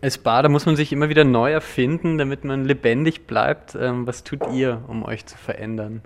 Als 0.00 0.18
Bar, 0.18 0.44
da 0.44 0.48
muss 0.48 0.64
man 0.64 0.76
sich 0.76 0.92
immer 0.92 1.08
wieder 1.08 1.24
neu 1.24 1.50
erfinden, 1.50 2.18
damit 2.18 2.44
man 2.44 2.64
lebendig 2.64 3.26
bleibt. 3.26 3.74
Ähm, 3.74 4.06
was 4.06 4.22
tut 4.22 4.40
ihr, 4.52 4.82
um 4.86 5.02
euch 5.02 5.26
zu 5.26 5.36
verändern? 5.36 6.02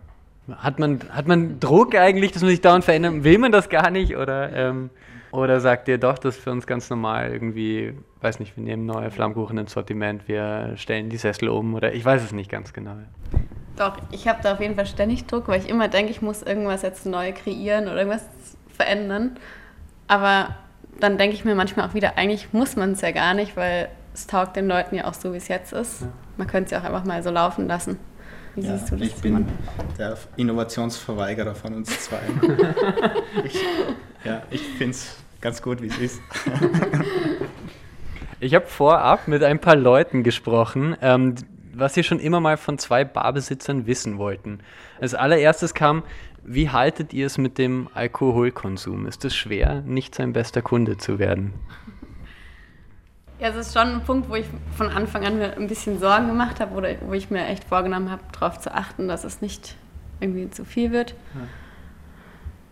Hat 0.51 0.79
man, 0.79 1.01
hat 1.11 1.29
man 1.29 1.61
Druck 1.61 1.95
eigentlich, 1.95 2.33
dass 2.33 2.41
man 2.41 2.51
sich 2.51 2.63
dauernd 2.63 2.85
verändert? 2.85 3.23
Will 3.23 3.37
man 3.37 3.53
das 3.53 3.69
gar 3.69 3.91
nicht? 3.91 4.17
Oder, 4.17 4.51
ähm, 4.55 4.89
oder 5.33 5.61
sagt 5.61 5.89
ihr 5.89 5.99
doch, 5.99 6.19
das 6.19 6.37
ist 6.37 6.45
für 6.45 6.51
uns 6.51 6.67
ganz 6.67 6.91
normal 6.91 7.33
irgendwie, 7.33 7.95
weiß 8.21 8.41
nicht, 8.41 8.57
wir 8.57 8.65
nehmen 8.65 8.87
neue 8.87 9.11
Flammkuchen 9.11 9.59
ins 9.59 9.73
Sortiment, 9.73 10.27
wir 10.29 10.73
stellen 10.77 11.09
die 11.09 11.17
Sessel 11.17 11.49
um 11.49 11.75
oder 11.75 11.93
ich 11.93 12.05
weiß 12.05 12.23
es 12.23 12.33
nicht 12.33 12.51
ganz 12.51 12.73
genau. 12.73 12.97
Doch, 13.77 13.97
ich 14.11 14.29
habe 14.29 14.41
da 14.43 14.55
auf 14.55 14.61
jeden 14.61 14.75
Fall 14.75 14.87
ständig 14.87 15.27
Druck, 15.27 15.49
weil 15.49 15.61
ich 15.61 15.69
immer 15.69 15.89
denke, 15.89 16.11
ich 16.11 16.21
muss 16.21 16.43
irgendwas 16.43 16.83
jetzt 16.83 17.07
neu 17.07 17.33
kreieren 17.33 17.85
oder 17.85 17.97
irgendwas 17.97 18.27
verändern. 18.69 19.37
Aber 20.07 20.57
dann 20.99 21.17
denke 21.17 21.35
ich 21.35 21.45
mir 21.45 21.55
manchmal 21.55 21.89
auch 21.89 21.95
wieder, 21.95 22.19
eigentlich 22.19 22.53
muss 22.53 22.77
man 22.77 22.93
es 22.93 23.01
ja 23.01 23.11
gar 23.13 23.35
nicht, 23.35 23.57
weil 23.57 23.89
es 24.13 24.27
taugt 24.27 24.57
den 24.57 24.67
Leuten 24.67 24.97
ja 24.97 25.07
auch 25.07 25.15
so, 25.15 25.33
wie 25.33 25.39
es 25.39 25.49
jetzt 25.49 25.73
ist. 25.73 26.03
Ja. 26.03 26.09
Man 26.37 26.47
könnte 26.47 26.67
es 26.67 26.71
ja 26.73 26.81
auch 26.81 26.85
einfach 26.85 27.05
mal 27.05 27.23
so 27.23 27.31
laufen 27.31 27.69
lassen. 27.69 27.99
Wie 28.55 28.63
ja, 28.63 28.77
siehst 28.77 28.91
du 28.91 28.97
das? 28.97 29.07
Ich 29.07 29.15
bin 29.17 29.47
der 29.97 30.17
Innovationsverweigerer 30.37 31.55
von 31.55 31.75
uns 31.75 32.01
zwei. 32.01 32.19
ich, 33.45 33.65
ja, 34.25 34.43
ich 34.51 34.63
finde 34.63 34.91
es 34.91 35.17
ganz 35.41 35.63
gut, 35.63 35.81
wie 35.83 35.87
es 35.87 35.99
ist. 35.99 36.21
ich 38.41 38.55
habe 38.55 38.67
vorab 38.67 39.29
mit 39.29 39.43
ein 39.43 39.59
paar 39.59 39.77
Leuten 39.77 40.23
gesprochen, 40.23 40.97
ähm, 41.01 41.35
was 41.73 41.95
sie 41.95 42.03
schon 42.03 42.21
immer 42.21 42.41
mal 42.41 42.57
von 42.57 42.79
zwei 42.79 43.05
Barbesitzern 43.05 43.87
wissen 43.87 44.19
wollten. 44.19 44.61
Als 45.01 45.15
allererstes 45.15 45.75
kam, 45.75 46.03
wie 46.43 46.71
haltet 46.71 47.13
ihr 47.13 47.27
es 47.27 47.39
mit 47.39 47.59
dem 47.59 47.89
Alkoholkonsum? 47.95 49.07
Ist 49.07 49.25
es 49.25 49.35
schwer, 49.35 49.83
nicht 49.83 50.15
sein 50.15 50.33
bester 50.33 50.63
Kunde 50.63 50.97
zu 50.97 51.19
werden? 51.19 51.55
Ja, 53.39 53.49
es 53.49 53.57
ist 53.57 53.73
schon 53.73 53.89
ein 53.89 54.05
Punkt, 54.05 54.29
wo 54.29 54.35
ich 54.35 54.47
von 54.77 54.89
Anfang 54.89 55.25
an 55.25 55.39
mir 55.39 55.57
ein 55.57 55.67
bisschen 55.67 55.99
Sorgen 55.99 56.29
gemacht 56.29 56.61
habe 56.61 56.75
oder 56.75 56.91
wo 57.07 57.15
ich 57.15 57.31
mir 57.31 57.47
echt 57.47 57.65
vorgenommen 57.65 58.11
habe, 58.11 58.23
darauf 58.33 58.59
zu 58.61 58.75
achten, 58.75 59.09
dass 59.09 59.25
es 59.25 59.41
nicht 59.41 59.77
irgendwie 60.21 60.51
zu 60.51 60.67
viel 60.67 60.93
wird. 60.93 61.15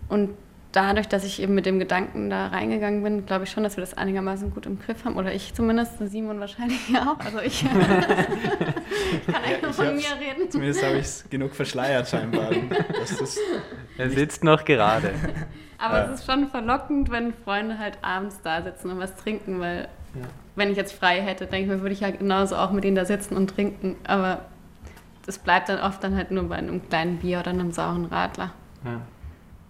Und 0.09 0.31
dadurch, 0.73 1.09
dass 1.09 1.25
ich 1.25 1.41
eben 1.41 1.55
mit 1.55 1.67
dem 1.67 1.79
Gedanken 1.79 2.31
da 2.31 2.49
reingegangen 2.49 3.03
bin, 3.03 3.27
glaube 3.27 3.45
ich 3.45 3.51
schon, 3.51 3.63
dass 3.63 3.77
wir 3.77 3.81
das 3.81 3.95
einigermaßen 3.95 4.53
gut 4.53 4.67
im 4.67 4.79
Griff 4.79 5.05
haben. 5.05 5.17
Oder 5.17 5.33
ich 5.35 5.55
zumindest, 5.55 5.99
Simon 5.99 6.41
wahrscheinlich 6.41 6.81
auch. 6.95 7.19
Also 7.25 7.41
ich 7.41 7.65
kann 7.65 7.81
eigentlich 9.45 9.63
ja, 9.63 9.73
von 9.73 9.97
mir 9.97 10.05
reden. 10.21 10.51
Zumindest 10.51 10.85
habe 10.85 10.97
ich 10.97 11.05
es 11.05 11.25
genug 11.31 11.55
verschleiert 11.55 12.09
scheinbar. 12.09 12.51
er 13.97 14.11
sitzt 14.11 14.45
noch 14.45 14.65
gerade. 14.65 15.13
Aber 15.79 15.99
ja. 15.99 16.05
es 16.07 16.21
ist 16.21 16.27
schon 16.27 16.49
verlockend, 16.49 17.11
wenn 17.11 17.33
Freunde 17.33 17.79
halt 17.79 17.99
abends 18.03 18.41
da 18.43 18.63
sitzen 18.63 18.91
und 18.91 18.99
was 18.99 19.15
trinken, 19.15 19.61
weil 19.61 19.89
ja. 20.15 20.27
wenn 20.57 20.71
ich 20.71 20.77
jetzt 20.77 20.93
frei 20.93 21.21
hätte, 21.21 21.47
denke 21.47 21.71
ich 21.71 21.77
mir, 21.77 21.83
würde 21.83 21.93
ich 21.93 22.01
ja 22.01 22.11
genauso 22.11 22.57
auch 22.57 22.73
mit 22.73 22.83
denen 22.83 22.97
da 22.97 23.05
sitzen 23.05 23.37
und 23.37 23.51
trinken. 23.51 23.95
Aber 24.05 24.47
das 25.25 25.39
bleibt 25.39 25.69
dann 25.69 25.81
oft 25.81 26.03
dann 26.03 26.17
halt 26.17 26.33
nur 26.33 26.45
bei 26.45 26.57
einem 26.57 26.87
kleinen 26.89 27.19
Bier 27.19 27.39
oder 27.39 27.51
einem 27.51 27.71
sauren 27.71 28.07
Radler. 28.07 28.53
Ja. 28.85 29.01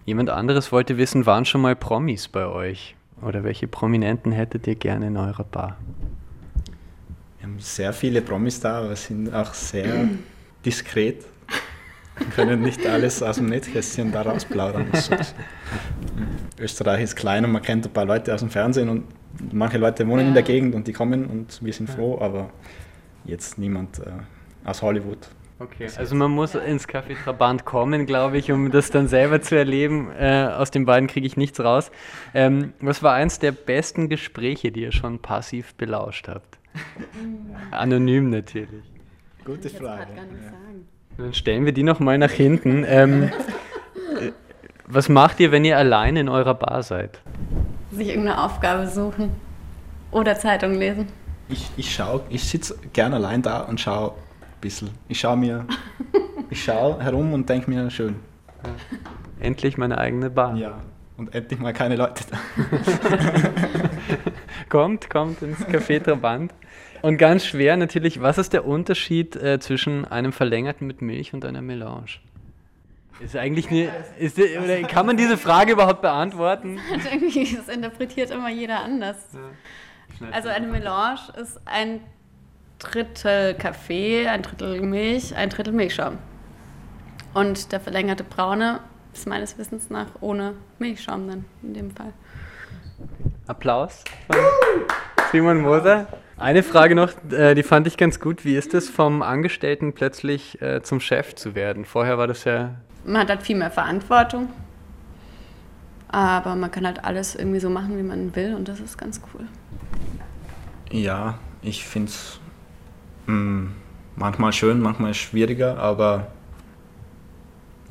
Jemand 0.09 0.31
anderes 0.31 0.71
wollte 0.71 0.97
wissen, 0.97 1.27
waren 1.27 1.45
schon 1.45 1.61
mal 1.61 1.75
Promis 1.75 2.29
bei 2.29 2.47
euch? 2.47 2.95
Oder 3.21 3.43
welche 3.43 3.67
Prominenten 3.67 4.31
hättet 4.31 4.65
ihr 4.65 4.73
gerne 4.73 5.05
in 5.05 5.17
eurer 5.17 5.43
Bar? 5.43 5.77
Wir 7.37 7.47
haben 7.47 7.59
sehr 7.59 7.93
viele 7.93 8.23
Promis 8.23 8.59
da, 8.59 8.79
aber 8.79 8.95
sind 8.95 9.31
auch 9.31 9.53
sehr 9.53 10.09
diskret. 10.65 11.23
Wir 12.17 12.25
können 12.25 12.63
nicht 12.63 12.87
alles 12.87 13.21
aus 13.21 13.35
dem 13.35 13.49
Netzkästchen 13.49 14.11
da 14.11 14.23
rausplaudern. 14.23 14.87
Österreich 16.59 17.03
ist 17.03 17.15
klein 17.15 17.45
und 17.45 17.51
man 17.51 17.61
kennt 17.61 17.85
ein 17.85 17.93
paar 17.93 18.05
Leute 18.05 18.33
aus 18.33 18.39
dem 18.39 18.49
Fernsehen 18.49 18.89
und 18.89 19.03
manche 19.51 19.77
Leute 19.77 20.07
wohnen 20.07 20.21
ja. 20.21 20.27
in 20.29 20.33
der 20.33 20.41
Gegend 20.41 20.73
und 20.73 20.87
die 20.87 20.93
kommen 20.93 21.27
und 21.27 21.63
wir 21.63 21.71
sind 21.71 21.87
froh, 21.87 22.17
aber 22.19 22.49
jetzt 23.25 23.59
niemand 23.59 23.99
äh, 23.99 24.09
aus 24.65 24.81
Hollywood. 24.81 25.29
Okay, 25.61 25.89
also 25.97 26.15
man 26.15 26.31
muss 26.31 26.53
ja. 26.53 26.61
ins 26.61 26.87
Café 26.87 27.21
Trabant 27.21 27.65
kommen, 27.65 28.05
glaube 28.05 28.37
ich, 28.37 28.49
um 28.49 28.71
das 28.71 28.91
dann 28.91 29.09
selber 29.09 29.41
zu 29.41 29.57
erleben. 29.57 30.09
Äh, 30.17 30.47
aus 30.57 30.71
den 30.71 30.85
beiden 30.85 31.07
kriege 31.07 31.27
ich 31.27 31.35
nichts 31.35 31.59
raus. 31.59 31.91
Ähm, 32.33 32.73
was 32.79 33.03
war 33.03 33.13
eins 33.13 33.39
der 33.39 33.51
besten 33.51 34.07
Gespräche, 34.07 34.71
die 34.71 34.83
ihr 34.83 34.93
schon 34.93 35.19
passiv 35.19 35.75
belauscht 35.75 36.29
habt? 36.29 36.57
Anonym 37.71 38.29
natürlich. 38.29 38.85
Gute 39.43 39.69
Frage. 39.69 40.07
Dann 41.17 41.33
stellen 41.33 41.65
wir 41.65 41.73
die 41.73 41.83
nochmal 41.83 42.17
nach 42.17 42.31
hinten. 42.31 42.85
Ähm, 42.87 43.23
äh, 43.23 43.29
was 44.87 45.09
macht 45.09 45.41
ihr, 45.41 45.51
wenn 45.51 45.65
ihr 45.65 45.77
allein 45.77 46.15
in 46.15 46.29
eurer 46.29 46.53
Bar 46.53 46.83
seid? 46.83 47.19
Sich 47.91 48.07
irgendeine 48.07 48.41
Aufgabe 48.41 48.87
suchen 48.87 49.31
oder 50.11 50.35
Zeitung 50.35 50.75
lesen. 50.75 51.07
Ich, 51.49 51.69
ich 51.75 51.93
schaue, 51.93 52.21
ich 52.29 52.45
sitze 52.47 52.77
gerne 52.93 53.15
allein 53.15 53.41
da 53.41 53.61
und 53.61 53.81
schaue 53.81 54.13
bisschen. 54.61 54.89
Ich 55.07 55.19
schaue 55.19 55.37
mir, 55.37 55.65
ich 56.49 56.63
schaue 56.63 57.01
herum 57.01 57.33
und 57.33 57.49
denke 57.49 57.69
mir, 57.69 57.89
schön. 57.89 58.15
Ja. 58.63 58.71
Endlich 59.45 59.77
meine 59.77 59.97
eigene 59.97 60.29
Bar. 60.29 60.55
Ja, 60.55 60.79
und 61.17 61.33
endlich 61.35 61.59
mal 61.59 61.73
keine 61.73 61.95
Leute 61.95 62.23
da. 62.29 62.37
kommt, 64.69 65.09
kommt 65.09 65.41
ins 65.41 65.59
Café 65.65 66.01
Trabant. 66.01 66.53
Und 67.01 67.17
ganz 67.17 67.45
schwer 67.45 67.77
natürlich, 67.77 68.21
was 68.21 68.37
ist 68.37 68.53
der 68.53 68.65
Unterschied 68.65 69.35
äh, 69.35 69.59
zwischen 69.59 70.05
einem 70.05 70.33
verlängerten 70.33 70.87
mit 70.87 71.01
Milch 71.01 71.33
und 71.33 71.45
einer 71.45 71.61
Melange? 71.61 72.19
Ist 73.19 73.35
eigentlich 73.35 73.69
eine, 73.69 73.89
ist, 74.17 74.39
oder 74.39 74.81
kann 74.83 75.05
man 75.05 75.17
diese 75.17 75.37
Frage 75.37 75.73
überhaupt 75.73 76.01
beantworten? 76.01 76.79
Das 77.55 77.67
interpretiert 77.67 78.31
immer 78.31 78.49
jeder 78.49 78.81
anders. 78.81 79.17
Also 80.31 80.49
eine 80.49 80.67
Melange 80.67 81.19
ist 81.39 81.59
ein 81.65 82.01
Drittel 82.79 83.53
Kaffee, 83.55 84.27
ein 84.27 84.41
Drittel 84.41 84.81
Milch, 84.81 85.35
ein 85.35 85.49
Drittel 85.49 85.73
Milchschaum. 85.73 86.17
Und 87.33 87.71
der 87.71 87.79
verlängerte 87.79 88.23
Braune 88.23 88.79
ist 89.13 89.27
meines 89.27 89.57
Wissens 89.57 89.89
nach 89.89 90.07
ohne 90.21 90.53
Milchschaum 90.79 91.27
dann 91.27 91.45
in 91.61 91.73
dem 91.73 91.91
Fall. 91.91 92.13
Applaus 93.47 94.03
von 94.27 94.39
Simon 95.31 95.61
Moser. 95.61 96.07
Eine 96.37 96.63
Frage 96.63 96.95
noch, 96.95 97.11
äh, 97.31 97.53
die 97.53 97.63
fand 97.63 97.85
ich 97.85 97.97
ganz 97.97 98.21
gut. 98.21 98.45
Wie 98.45 98.55
ist 98.55 98.73
es, 98.73 98.89
vom 98.89 99.21
Angestellten 99.21 99.93
plötzlich 99.93 100.61
äh, 100.61 100.81
zum 100.81 101.01
Chef 101.01 101.35
zu 101.35 101.53
werden? 101.55 101.83
Vorher 101.83 102.17
war 102.17 102.27
das 102.27 102.45
ja. 102.45 102.75
Man 103.03 103.21
hat 103.21 103.29
halt 103.29 103.43
viel 103.43 103.57
mehr 103.57 103.71
Verantwortung. 103.71 104.49
Aber 106.07 106.55
man 106.55 106.71
kann 106.71 106.85
halt 106.85 107.03
alles 107.03 107.35
irgendwie 107.35 107.59
so 107.59 107.69
machen, 107.69 107.97
wie 107.97 108.03
man 108.03 108.35
will. 108.35 108.55
Und 108.55 108.69
das 108.69 108.79
ist 108.79 108.97
ganz 108.97 109.21
cool. 109.33 109.45
Ja, 110.91 111.37
ich 111.61 111.85
finde 111.85 112.09
es 112.09 112.39
hm, 113.29 113.71
manchmal 114.15 114.51
schön, 114.53 114.81
manchmal 114.81 115.13
schwieriger, 115.13 115.77
aber 115.77 116.27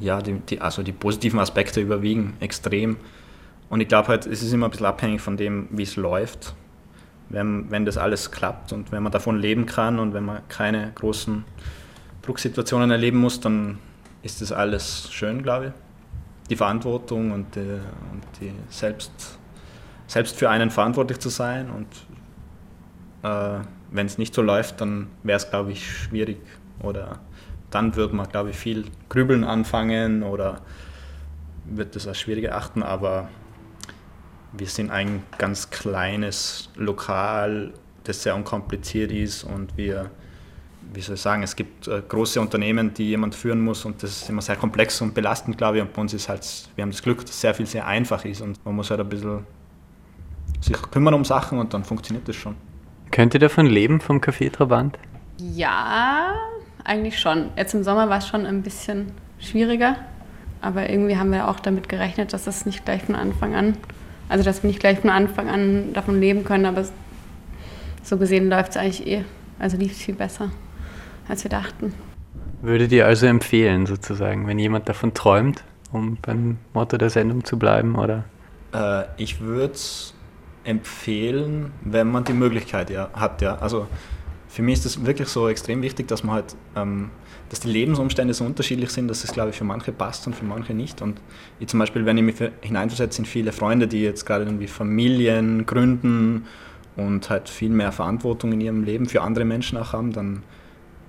ja, 0.01 0.21
die, 0.21 0.41
die, 0.41 0.61
also 0.61 0.83
die 0.83 0.93
positiven 0.93 1.39
Aspekte 1.39 1.81
überwiegen 1.81 2.37
extrem. 2.41 2.97
Und 3.71 3.81
ich 3.81 3.87
glaube 3.87 4.09
halt, 4.09 4.27
es 4.27 4.43
ist 4.43 4.53
immer 4.53 4.67
ein 4.67 4.71
bisschen 4.71 4.87
abhängig 4.87 5.21
von 5.21 5.37
dem, 5.37 5.69
wie 5.71 5.85
es 5.85 5.95
läuft. 5.95 6.55
Wenn, 7.29 7.71
wenn 7.71 7.85
das 7.85 7.99
alles 7.99 8.31
klappt 8.31 8.73
und 8.73 8.91
wenn 8.91 9.03
man 9.03 9.13
davon 9.13 9.39
leben 9.39 9.67
kann 9.67 9.99
und 9.99 10.13
wenn 10.13 10.25
man 10.25 10.41
keine 10.49 10.91
großen 10.95 11.45
Drucksituationen 12.23 12.91
erleben 12.91 13.19
muss, 13.19 13.39
dann 13.39 13.79
ist 14.23 14.41
das 14.41 14.51
alles 14.51 15.13
schön, 15.13 15.43
glaube 15.43 15.67
ich. 15.67 15.73
Die 16.51 16.57
Verantwortung 16.57 17.31
und 17.31 17.55
die, 17.55 17.61
und 17.61 18.23
die 18.41 18.53
selbst, 18.71 19.39
selbst 20.07 20.37
für 20.37 20.51
einen 20.51 20.71
verantwortlich 20.71 21.21
zu 21.21 21.29
sein. 21.29 21.69
Und 21.71 21.87
äh, 23.23 23.61
wenn 23.91 24.07
es 24.07 24.19
nicht 24.19 24.35
so 24.35 24.43
läuft, 24.43 24.81
dann 24.81 25.09
wäre 25.23 25.37
es, 25.37 25.51
glaube 25.51 25.73
ich, 25.73 25.91
schwierig. 25.91 26.39
Oder 26.83 27.21
dann 27.71 27.97
würde 27.97 28.15
man, 28.15 28.29
glaube 28.29 28.51
ich, 28.51 28.57
viel 28.57 28.85
grübeln 29.09 29.45
anfangen 29.45 30.23
oder 30.23 30.61
wird 31.65 31.97
das 31.97 32.07
als 32.07 32.19
schwierig 32.19 32.45
erachten. 32.45 32.83
Aber 32.83 33.29
wir 34.53 34.67
sind 34.67 34.91
ein 34.91 35.23
ganz 35.37 35.71
kleines 35.71 36.71
Lokal, 36.77 37.73
das 38.05 38.23
sehr 38.23 38.35
unkompliziert 38.35 39.13
ist 39.13 39.45
und 39.45 39.77
wir, 39.77 40.11
wie 40.95 41.01
soll 41.01 41.17
ich 41.17 41.21
sagen, 41.21 41.43
es 41.43 41.55
gibt 41.55 41.87
äh, 41.89 42.03
große 42.09 42.41
Unternehmen, 42.41 42.95
die 42.95 43.09
jemand 43.09 43.35
führen 43.35 43.61
muss 43.61 43.85
und 43.85 44.03
das 44.03 44.23
ist 44.23 44.31
immer 44.31 44.41
sehr 44.41 44.57
komplex 44.57 45.01
und 45.03 45.13
belastend, 45.13 45.59
glaube 45.59 45.77
ich. 45.77 45.83
Und 45.83 45.93
bei 45.93 46.01
uns 46.01 46.15
ist 46.15 46.29
halt, 46.29 46.71
wir 46.75 46.83
haben 46.83 46.91
das 46.91 47.03
Glück, 47.03 47.25
dass 47.27 47.39
sehr 47.39 47.55
viel 47.55 47.67
sehr 47.67 47.87
einfach 47.87 48.25
ist 48.25 48.41
und 48.41 48.65
man 48.65 48.75
muss 48.75 48.91
halt 48.91 49.01
ein 49.01 49.09
bisschen 49.09 49.45
sich 50.61 50.81
kümmern 50.91 51.15
um 51.15 51.25
Sachen 51.25 51.59
und 51.59 51.75
dann 51.75 51.85
funktioniert 51.85 52.27
das 52.27 52.37
schon. 52.37 52.55
Könnt 53.11 53.35
ihr 53.35 53.41
davon 53.41 53.67
leben, 53.67 54.01
vom 54.01 54.21
Café 54.21 54.51
Trabant? 54.51 54.99
Ja, 55.39 56.35
eigentlich 56.85 57.19
schon. 57.19 57.51
Jetzt 57.57 57.75
im 57.75 57.85
Sommer 57.85 58.09
war 58.09 58.19
es 58.19 58.29
schon 58.29 58.47
ein 58.47 58.63
bisschen 58.63 59.13
schwieriger, 59.39 59.97
aber 60.61 60.89
irgendwie 60.91 61.17
haben 61.17 61.33
wir 61.33 61.49
auch 61.49 61.61
damit 61.61 61.89
gerechnet, 61.89 62.33
dass 62.33 62.47
es 62.47 62.67
nicht 62.67 62.85
gleich 62.85 63.03
von 63.03 63.15
Anfang 63.15 63.55
an 63.55 63.77
also, 64.29 64.45
dass 64.45 64.63
wir 64.63 64.69
nicht 64.69 64.81
gleich 64.81 64.99
von 64.99 65.11
Anfang 65.11 65.49
an 65.49 65.93
davon 65.95 66.21
leben 66.21 66.45
können, 66.45 66.67
aber 66.67 66.85
so 68.03 68.19
gesehen 68.19 68.51
läuft 68.51 68.71
es 68.71 68.77
eigentlich 68.77 69.07
eh. 69.07 69.25
Also 69.59 69.77
lief 69.77 69.93
es 69.93 69.99
viel 69.99 70.15
besser, 70.15 70.51
als 71.29 71.45
wir 71.45 71.51
dachten. 71.51 71.95
Würdet 72.61 72.93
ihr 72.93 73.07
also 73.07 73.27
empfehlen, 73.27 73.87
sozusagen, 73.87 74.47
wenn 74.47 74.59
jemand 74.59 74.89
davon 74.89 75.15
träumt, 75.15 75.65
um 75.93 76.19
beim 76.21 76.59
Motto 76.75 76.99
der 76.99 77.11
Sendung 77.11 77.45
zu 77.45 77.59
bleiben, 77.59 77.97
oder? 77.97 78.25
Äh, 78.75 79.05
ich 79.17 79.41
würde 79.41 79.73
es 79.73 80.15
empfehlen, 80.69 81.73
wenn 81.83 82.11
man 82.11 82.25
die 82.25 82.33
Möglichkeit 82.33 82.91
ja, 82.91 83.11
hat, 83.15 83.43
ja. 83.43 83.57
Also 83.57 83.87
für 84.49 84.63
mich 84.63 84.75
ist 84.79 84.87
es 84.87 85.05
wirklich 85.05 85.29
so 85.29 85.49
extrem 85.49 85.83
wichtig, 85.83 86.09
dass 86.09 86.23
man 86.25 86.37
halt 86.37 86.57
ähm, 86.77 87.11
dass 87.49 87.61
die 87.61 87.69
Lebensumstände 87.69 88.35
so 88.35 88.45
unterschiedlich 88.45 88.91
sind, 88.91 89.09
dass 89.09 89.25
es, 89.25 89.33
glaube 89.33 89.51
ich, 89.51 89.57
für 89.57 89.65
manche 89.65 89.93
passt 89.93 90.27
und 90.27 90.37
für 90.37 90.45
manche 90.45 90.75
nicht. 90.75 91.01
Und 91.01 91.21
ich 91.59 91.69
zum 91.69 91.81
Beispiel, 91.81 92.05
wenn 92.05 92.19
ich 92.19 92.25
mich 92.25 92.51
hineinversetze 92.61 93.23
in 93.23 93.25
viele 93.25 93.53
Freunde, 93.53 93.89
die 93.89 94.03
jetzt 94.03 94.27
gerade 94.27 94.45
irgendwie 94.45 94.67
Familien 94.67 95.65
gründen 95.65 96.45
und 96.97 97.31
halt 97.31 97.49
viel 97.49 97.71
mehr 97.71 97.93
Verantwortung 97.93 98.53
in 98.53 98.61
ihrem 98.61 98.85
Leben 98.85 99.07
für 99.07 99.23
andere 99.23 99.45
Menschen 99.45 99.79
auch 99.79 99.93
haben, 99.93 100.13
dann 100.13 100.43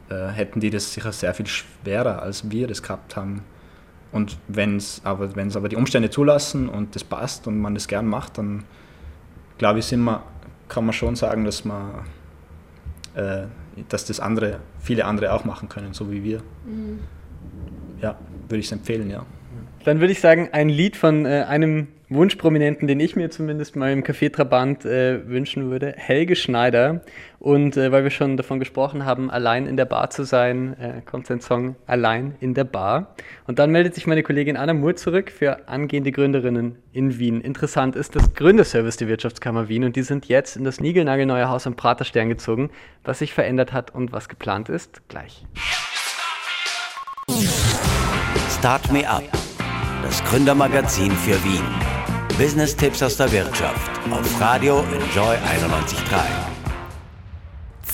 äh, 0.09 0.27
hätten 0.27 0.59
die 0.59 0.69
das 0.69 0.93
sicher 0.93 1.11
sehr 1.11 1.33
viel 1.33 1.47
schwerer, 1.47 2.21
als 2.21 2.49
wir 2.49 2.67
das 2.67 2.81
gehabt 2.81 3.15
haben. 3.15 3.43
Und 4.11 4.37
wenn 4.47 4.77
es 4.77 5.01
aber, 5.03 5.29
aber 5.55 5.69
die 5.69 5.75
Umstände 5.75 6.09
zulassen 6.09 6.69
und 6.69 6.95
das 6.95 7.03
passt 7.03 7.47
und 7.47 7.59
man 7.59 7.73
das 7.73 7.87
gern 7.87 8.07
macht, 8.07 8.37
dann 8.37 8.63
glaube 9.59 9.79
ich, 9.79 9.85
sind 9.85 10.01
wir, 10.01 10.23
kann 10.67 10.85
man 10.85 10.93
schon 10.93 11.15
sagen, 11.15 11.45
dass 11.45 11.63
man 11.63 12.05
äh, 13.13 13.43
dass 13.87 14.05
das 14.05 14.19
andere, 14.19 14.59
viele 14.79 15.05
andere 15.05 15.33
auch 15.33 15.45
machen 15.45 15.69
können, 15.69 15.93
so 15.93 16.11
wie 16.11 16.23
wir. 16.23 16.39
Mhm. 16.65 16.99
Ja, 18.01 18.17
würde 18.47 18.59
ich 18.59 18.65
es 18.65 18.71
empfehlen, 18.71 19.09
ja. 19.09 19.25
Dann 19.83 19.99
würde 19.99 20.11
ich 20.11 20.19
sagen, 20.19 20.49
ein 20.51 20.69
Lied 20.69 20.97
von 20.97 21.25
äh, 21.25 21.45
einem 21.47 21.87
Wunschprominenten, 22.09 22.87
den 22.87 22.99
ich 22.99 23.15
mir 23.15 23.29
zumindest 23.29 23.75
mal 23.75 23.91
im 23.91 24.03
Café 24.03 24.31
Trabant 24.31 24.83
äh, 24.83 25.27
wünschen 25.27 25.69
würde, 25.69 25.93
Helge 25.95 26.35
Schneider. 26.35 27.01
Und 27.39 27.77
äh, 27.77 27.91
weil 27.91 28.03
wir 28.03 28.09
schon 28.09 28.35
davon 28.35 28.59
gesprochen 28.59 29.05
haben, 29.05 29.29
allein 29.29 29.67
in 29.67 29.77
der 29.77 29.85
Bar 29.85 30.09
zu 30.09 30.23
sein, 30.23 30.75
äh, 30.79 31.01
kommt 31.05 31.27
sein 31.27 31.39
Song 31.39 31.75
Allein 31.85 32.35
in 32.39 32.55
der 32.55 32.63
Bar. 32.63 33.15
Und 33.45 33.59
dann 33.59 33.69
meldet 33.71 33.93
sich 33.93 34.07
meine 34.07 34.23
Kollegin 34.23 34.57
Anna 34.57 34.73
Moore 34.73 34.95
zurück 34.95 35.31
für 35.31 35.67
angehende 35.69 36.11
Gründerinnen 36.11 36.77
in 36.93 37.19
Wien. 37.19 37.41
Interessant 37.41 37.95
ist 37.95 38.15
das 38.15 38.33
Gründerservice 38.33 38.97
der 38.97 39.07
Wirtschaftskammer 39.07 39.69
Wien 39.69 39.83
und 39.83 39.95
die 39.95 40.01
sind 40.01 40.25
jetzt 40.25 40.57
in 40.57 40.63
das 40.63 40.79
niegelnagelneue 40.79 41.47
Haus 41.47 41.67
am 41.67 41.75
Praterstern 41.75 42.29
gezogen. 42.29 42.71
Was 43.03 43.19
sich 43.19 43.33
verändert 43.33 43.71
hat 43.71 43.93
und 43.93 44.11
was 44.11 44.29
geplant 44.29 44.67
ist, 44.67 45.07
gleich. 45.09 45.45
Start 48.57 48.91
Me 48.91 49.07
Up, 49.07 49.23
das 50.03 50.23
Gründermagazin 50.23 51.11
für 51.11 51.43
Wien. 51.43 51.63
Business-Tipps 52.37 53.03
aus 53.03 53.17
der 53.17 53.31
Wirtschaft 53.31 53.91
auf 54.09 54.41
Radio 54.41 54.79
Enjoy 54.93 55.35
91.3. 55.35 56.49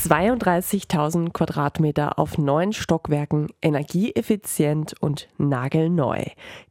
32.000 0.07 1.31
Quadratmeter 1.31 2.19
auf 2.19 2.37
neun 2.37 2.73
Stockwerken, 2.73 3.47
energieeffizient 3.63 4.93
und 5.01 5.27
nagelneu. 5.39 6.23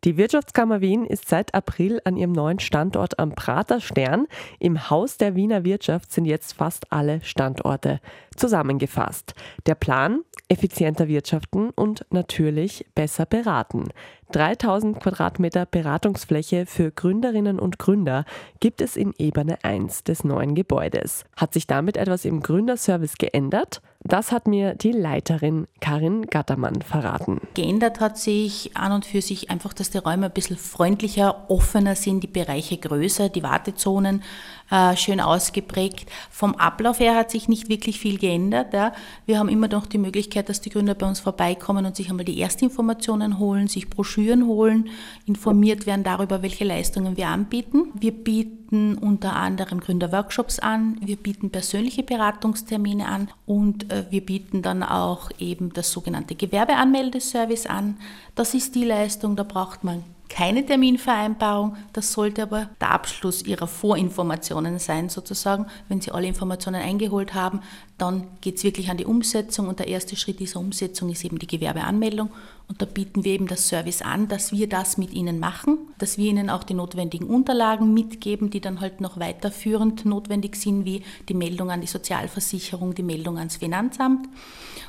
Die 0.04 0.16
Wirtschaftskammer 0.16 0.80
Wien 0.80 1.04
ist 1.04 1.28
seit 1.28 1.52
April 1.52 2.00
an 2.04 2.16
ihrem 2.16 2.30
neuen 2.30 2.60
Standort 2.60 3.18
am 3.18 3.34
Prater 3.34 3.80
Stern. 3.80 4.28
Im 4.60 4.88
Haus 4.88 5.16
der 5.16 5.34
Wiener 5.34 5.64
Wirtschaft 5.64 6.12
sind 6.12 6.26
jetzt 6.26 6.52
fast 6.52 6.92
alle 6.92 7.20
Standorte 7.24 8.00
zusammengefasst. 8.36 9.34
Der 9.66 9.74
Plan? 9.74 10.20
Effizienter 10.48 11.08
wirtschaften 11.08 11.70
und 11.70 12.04
natürlich 12.10 12.86
besser 12.94 13.24
beraten. 13.24 13.88
3000 14.32 15.00
Quadratmeter 15.00 15.66
Beratungsfläche 15.66 16.66
für 16.66 16.90
Gründerinnen 16.90 17.58
und 17.58 17.78
Gründer 17.78 18.24
gibt 18.60 18.80
es 18.80 18.96
in 18.96 19.12
Ebene 19.18 19.58
1 19.62 20.04
des 20.04 20.24
neuen 20.24 20.54
Gebäudes. 20.54 21.24
Hat 21.36 21.52
sich 21.52 21.66
damit 21.66 21.96
etwas 21.96 22.24
im 22.24 22.40
Gründerservice 22.40 23.16
geändert? 23.18 23.80
Das 24.06 24.32
hat 24.32 24.46
mir 24.46 24.74
die 24.74 24.92
Leiterin 24.92 25.66
Karin 25.80 26.26
Gattermann 26.26 26.82
verraten. 26.82 27.40
Geändert 27.54 28.00
hat 28.00 28.18
sich 28.18 28.76
an 28.76 28.92
und 28.92 29.06
für 29.06 29.22
sich 29.22 29.50
einfach, 29.50 29.72
dass 29.72 29.88
die 29.88 29.98
Räume 29.98 30.26
ein 30.26 30.32
bisschen 30.32 30.58
freundlicher, 30.58 31.48
offener 31.48 31.94
sind, 31.94 32.22
die 32.22 32.26
Bereiche 32.26 32.76
größer, 32.76 33.30
die 33.30 33.42
Wartezonen 33.42 34.22
äh, 34.70 34.94
schön 34.96 35.20
ausgeprägt. 35.20 36.10
Vom 36.30 36.54
Ablauf 36.56 37.00
her 37.00 37.14
hat 37.14 37.30
sich 37.30 37.48
nicht 37.48 37.70
wirklich 37.70 37.98
viel 37.98 38.18
geändert. 38.18 38.74
Ja. 38.74 38.92
Wir 39.24 39.38
haben 39.38 39.48
immer 39.48 39.68
noch 39.68 39.86
die 39.86 39.98
Möglichkeit, 39.98 40.50
dass 40.50 40.60
die 40.60 40.70
Gründer 40.70 40.94
bei 40.94 41.06
uns 41.06 41.20
vorbeikommen 41.20 41.86
und 41.86 41.96
sich 41.96 42.10
einmal 42.10 42.26
die 42.26 42.38
Erstinformationen 42.40 43.38
holen, 43.38 43.68
sich 43.68 43.88
Broschüren 43.88 44.23
holen, 44.32 44.88
informiert 45.26 45.86
werden 45.86 46.04
darüber, 46.04 46.42
welche 46.42 46.64
Leistungen 46.64 47.16
wir 47.16 47.28
anbieten. 47.28 47.92
Wir 47.94 48.12
bieten 48.12 48.96
unter 48.96 49.36
anderem 49.36 49.80
Gründerworkshops 49.80 50.58
an, 50.58 50.96
wir 51.00 51.16
bieten 51.16 51.50
persönliche 51.50 52.02
Beratungstermine 52.02 53.06
an 53.06 53.28
und 53.46 53.92
äh, 53.92 54.04
wir 54.10 54.24
bieten 54.24 54.62
dann 54.62 54.82
auch 54.82 55.30
eben 55.38 55.72
das 55.72 55.90
sogenannte 55.92 56.34
Gewerbeanmeldeservice 56.34 57.66
an. 57.66 57.96
Das 58.34 58.54
ist 58.54 58.74
die 58.74 58.84
Leistung, 58.84 59.36
da 59.36 59.42
braucht 59.42 59.84
man 59.84 60.02
keine 60.28 60.66
Terminvereinbarung. 60.66 61.76
Das 61.92 62.12
sollte 62.12 62.42
aber 62.42 62.68
der 62.80 62.90
Abschluss 62.90 63.44
Ihrer 63.44 63.68
Vorinformationen 63.68 64.78
sein, 64.78 65.08
sozusagen. 65.08 65.66
Wenn 65.88 66.00
Sie 66.00 66.10
alle 66.10 66.26
Informationen 66.26 66.82
eingeholt 66.82 67.34
haben, 67.34 67.60
dann 67.98 68.26
geht 68.40 68.56
es 68.56 68.64
wirklich 68.64 68.90
an 68.90 68.96
die 68.96 69.04
Umsetzung 69.04 69.68
und 69.68 69.78
der 69.78 69.88
erste 69.88 70.16
Schritt 70.16 70.40
dieser 70.40 70.58
Umsetzung 70.58 71.08
ist 71.10 71.24
eben 71.24 71.38
die 71.38 71.46
Gewerbeanmeldung. 71.46 72.30
Und 72.68 72.80
da 72.80 72.86
bieten 72.86 73.24
wir 73.24 73.34
eben 73.34 73.46
das 73.46 73.68
Service 73.68 74.02
an, 74.02 74.28
dass 74.28 74.52
wir 74.52 74.68
das 74.68 74.96
mit 74.96 75.12
Ihnen 75.12 75.38
machen, 75.38 75.78
dass 75.98 76.16
wir 76.16 76.30
Ihnen 76.30 76.48
auch 76.48 76.64
die 76.64 76.74
notwendigen 76.74 77.26
Unterlagen 77.26 77.92
mitgeben, 77.92 78.50
die 78.50 78.60
dann 78.60 78.80
halt 78.80 79.00
noch 79.00 79.18
weiterführend 79.18 80.04
notwendig 80.06 80.56
sind, 80.56 80.84
wie 80.84 81.02
die 81.28 81.34
Meldung 81.34 81.70
an 81.70 81.82
die 81.82 81.86
Sozialversicherung, 81.86 82.94
die 82.94 83.02
Meldung 83.02 83.38
ans 83.38 83.56
Finanzamt 83.56 84.28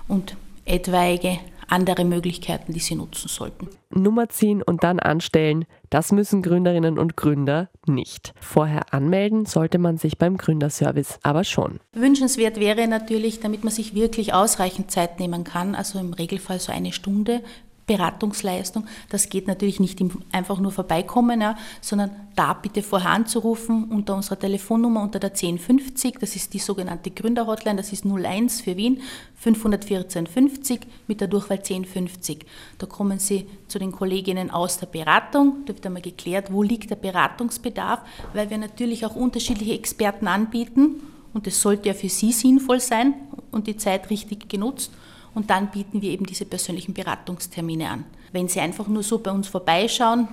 und 0.07 0.38
etwaige 0.65 1.39
andere 1.67 2.05
Möglichkeiten, 2.05 2.73
die 2.73 2.79
sie 2.79 2.95
nutzen 2.95 3.27
sollten. 3.27 3.69
Nummer 3.89 4.29
ziehen 4.29 4.61
und 4.61 4.83
dann 4.83 4.99
anstellen, 4.99 5.65
das 5.89 6.11
müssen 6.11 6.41
Gründerinnen 6.41 6.99
und 6.99 7.15
Gründer 7.15 7.69
nicht. 7.88 8.33
Vorher 8.39 8.93
anmelden 8.93 9.45
sollte 9.45 9.77
man 9.77 9.97
sich 9.97 10.17
beim 10.17 10.38
Gründerservice 10.38 11.19
aber 11.23 11.43
schon. 11.43 11.79
Wünschenswert 11.93 12.59
wäre 12.59 12.88
natürlich, 12.88 13.39
damit 13.39 13.63
man 13.63 13.73
sich 13.73 13.95
wirklich 13.95 14.33
ausreichend 14.33 14.91
Zeit 14.91 15.19
nehmen 15.19 15.43
kann, 15.43 15.75
also 15.75 15.99
im 15.99 16.13
Regelfall 16.13 16.59
so 16.59 16.71
eine 16.71 16.91
Stunde, 16.91 17.41
Beratungsleistung. 17.88 18.86
Das 19.10 19.30
geht 19.30 19.48
natürlich 19.48 19.80
nicht 19.80 20.00
einfach 20.32 20.60
nur 20.60 20.71
vorbeikommen, 20.71 21.41
ja, 21.41 21.56
sondern 21.82 22.12
da 22.36 22.54
bitte 22.54 22.82
vorher 22.82 23.12
anzurufen 23.12 23.86
unter 23.86 24.15
unserer 24.15 24.39
Telefonnummer 24.39 25.04
unter 25.04 25.19
der 25.19 25.30
1050. 25.30 26.15
Das 26.19 26.36
ist 26.36 26.54
die 26.54 26.60
sogenannte 26.60 27.12
Gründerhotline. 27.12 27.78
Das 27.78 27.93
ist 27.93 28.06
01 28.06 28.62
für 28.62 28.76
Wien 28.76 29.02
514 29.36 30.26
50 30.26 30.82
mit 31.08 31.21
der 31.21 31.28
Durchwahl 31.28 31.58
1050. 31.58 32.45
Da 32.80 32.88
kommen 32.88 33.19
Sie 33.19 33.48
zu 33.67 33.78
den 33.78 33.91
Kolleginnen 33.91 34.50
aus 34.50 34.80
der 34.80 34.88
Beratung. 34.88 35.63
Da 35.65 35.74
wird 35.74 35.86
einmal 35.86 36.02
geklärt, 36.02 36.52
wo 36.52 36.63
liegt 36.63 36.89
der 36.89 36.95
Beratungsbedarf, 36.95 38.02
weil 38.34 38.50
wir 38.50 38.58
natürlich 38.58 39.06
auch 39.06 39.15
unterschiedliche 39.15 39.74
Experten 39.74 40.28
anbieten. 40.28 41.02
Und 41.34 41.48
es 41.48 41.62
sollte 41.62 41.89
ja 41.89 41.93
für 41.93 42.10
Sie 42.10 42.32
sinnvoll 42.32 42.80
sein 42.80 43.13
und 43.52 43.67
die 43.67 43.78
Zeit 43.78 44.10
richtig 44.10 44.50
genutzt. 44.50 44.91
Und 45.36 45.50
dann 45.50 45.69
bieten 45.69 46.02
wir 46.02 46.10
eben 46.10 46.26
diese 46.26 46.45
persönlichen 46.45 46.93
Beratungstermine 46.93 47.89
an. 47.89 48.06
Wenn 48.32 48.48
Sie 48.48 48.60
einfach 48.60 48.88
nur 48.88 49.04
so 49.04 49.19
bei 49.19 49.32
uns 49.32 49.48
vorbeischauen, 49.48 50.28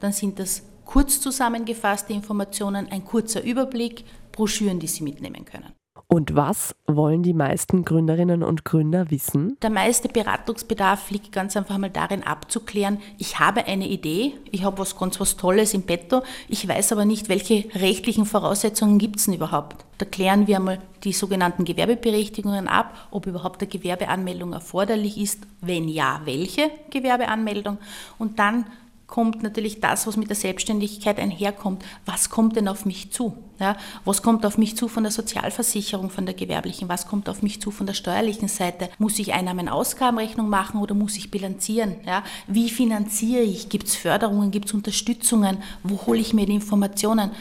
dann 0.00 0.12
sind 0.12 0.38
das 0.38 0.62
kurz 0.84 1.20
zusammengefasste 1.20 2.12
Informationen, 2.12 2.88
ein 2.90 3.04
kurzer 3.04 3.44
Überblick, 3.44 4.04
Broschüren, 4.32 4.80
die 4.80 4.88
Sie 4.88 5.04
mitnehmen 5.04 5.44
können. 5.44 5.72
Und 6.12 6.34
was 6.34 6.74
wollen 6.88 7.22
die 7.22 7.32
meisten 7.32 7.84
Gründerinnen 7.84 8.42
und 8.42 8.64
Gründer 8.64 9.12
wissen? 9.12 9.56
Der 9.62 9.70
meiste 9.70 10.08
Beratungsbedarf 10.08 11.08
liegt 11.12 11.30
ganz 11.30 11.56
einfach 11.56 11.78
mal 11.78 11.88
darin 11.88 12.24
abzuklären, 12.24 12.98
ich 13.16 13.38
habe 13.38 13.66
eine 13.66 13.86
Idee, 13.86 14.34
ich 14.50 14.64
habe 14.64 14.78
was 14.78 14.98
ganz 14.98 15.20
was 15.20 15.36
Tolles 15.36 15.72
im 15.72 15.82
Petto, 15.82 16.22
ich 16.48 16.66
weiß 16.66 16.90
aber 16.90 17.04
nicht, 17.04 17.28
welche 17.28 17.64
rechtlichen 17.76 18.26
Voraussetzungen 18.26 18.98
gibt 18.98 19.20
es 19.20 19.26
denn 19.26 19.34
überhaupt. 19.34 19.84
Da 19.98 20.04
klären 20.04 20.48
wir 20.48 20.56
einmal 20.56 20.80
die 21.04 21.12
sogenannten 21.12 21.64
Gewerbeberichtigungen 21.64 22.66
ab, 22.66 22.92
ob 23.12 23.26
überhaupt 23.26 23.62
eine 23.62 23.70
Gewerbeanmeldung 23.70 24.52
erforderlich 24.52 25.16
ist, 25.16 25.46
wenn 25.60 25.88
ja, 25.88 26.22
welche 26.24 26.72
Gewerbeanmeldung. 26.90 27.78
Und 28.18 28.40
dann 28.40 28.66
kommt 29.10 29.42
natürlich 29.42 29.80
das, 29.80 30.06
was 30.06 30.16
mit 30.16 30.28
der 30.28 30.36
Selbstständigkeit 30.36 31.18
einherkommt. 31.18 31.84
Was 32.06 32.30
kommt 32.30 32.56
denn 32.56 32.68
auf 32.68 32.86
mich 32.86 33.10
zu? 33.10 33.36
Ja, 33.58 33.76
was 34.04 34.22
kommt 34.22 34.46
auf 34.46 34.56
mich 34.56 34.76
zu 34.76 34.88
von 34.88 35.02
der 35.02 35.12
Sozialversicherung, 35.12 36.08
von 36.08 36.24
der 36.24 36.34
gewerblichen? 36.34 36.88
Was 36.88 37.06
kommt 37.06 37.28
auf 37.28 37.42
mich 37.42 37.60
zu 37.60 37.70
von 37.70 37.86
der 37.86 37.94
steuerlichen 37.94 38.48
Seite? 38.48 38.88
Muss 38.98 39.18
ich 39.18 39.34
Einnahmen-Ausgabenrechnung 39.34 40.48
machen 40.48 40.80
oder 40.80 40.94
muss 40.94 41.16
ich 41.16 41.30
bilanzieren? 41.30 41.96
Ja, 42.06 42.22
wie 42.46 42.70
finanziere 42.70 43.42
ich? 43.42 43.68
Gibt 43.68 43.88
es 43.88 43.96
Förderungen? 43.96 44.52
Gibt 44.52 44.66
es 44.66 44.74
Unterstützungen? 44.74 45.58
Wo 45.82 46.06
hole 46.06 46.20
ich 46.20 46.32
mir 46.32 46.46
die 46.46 46.54
Informationen? 46.54 47.32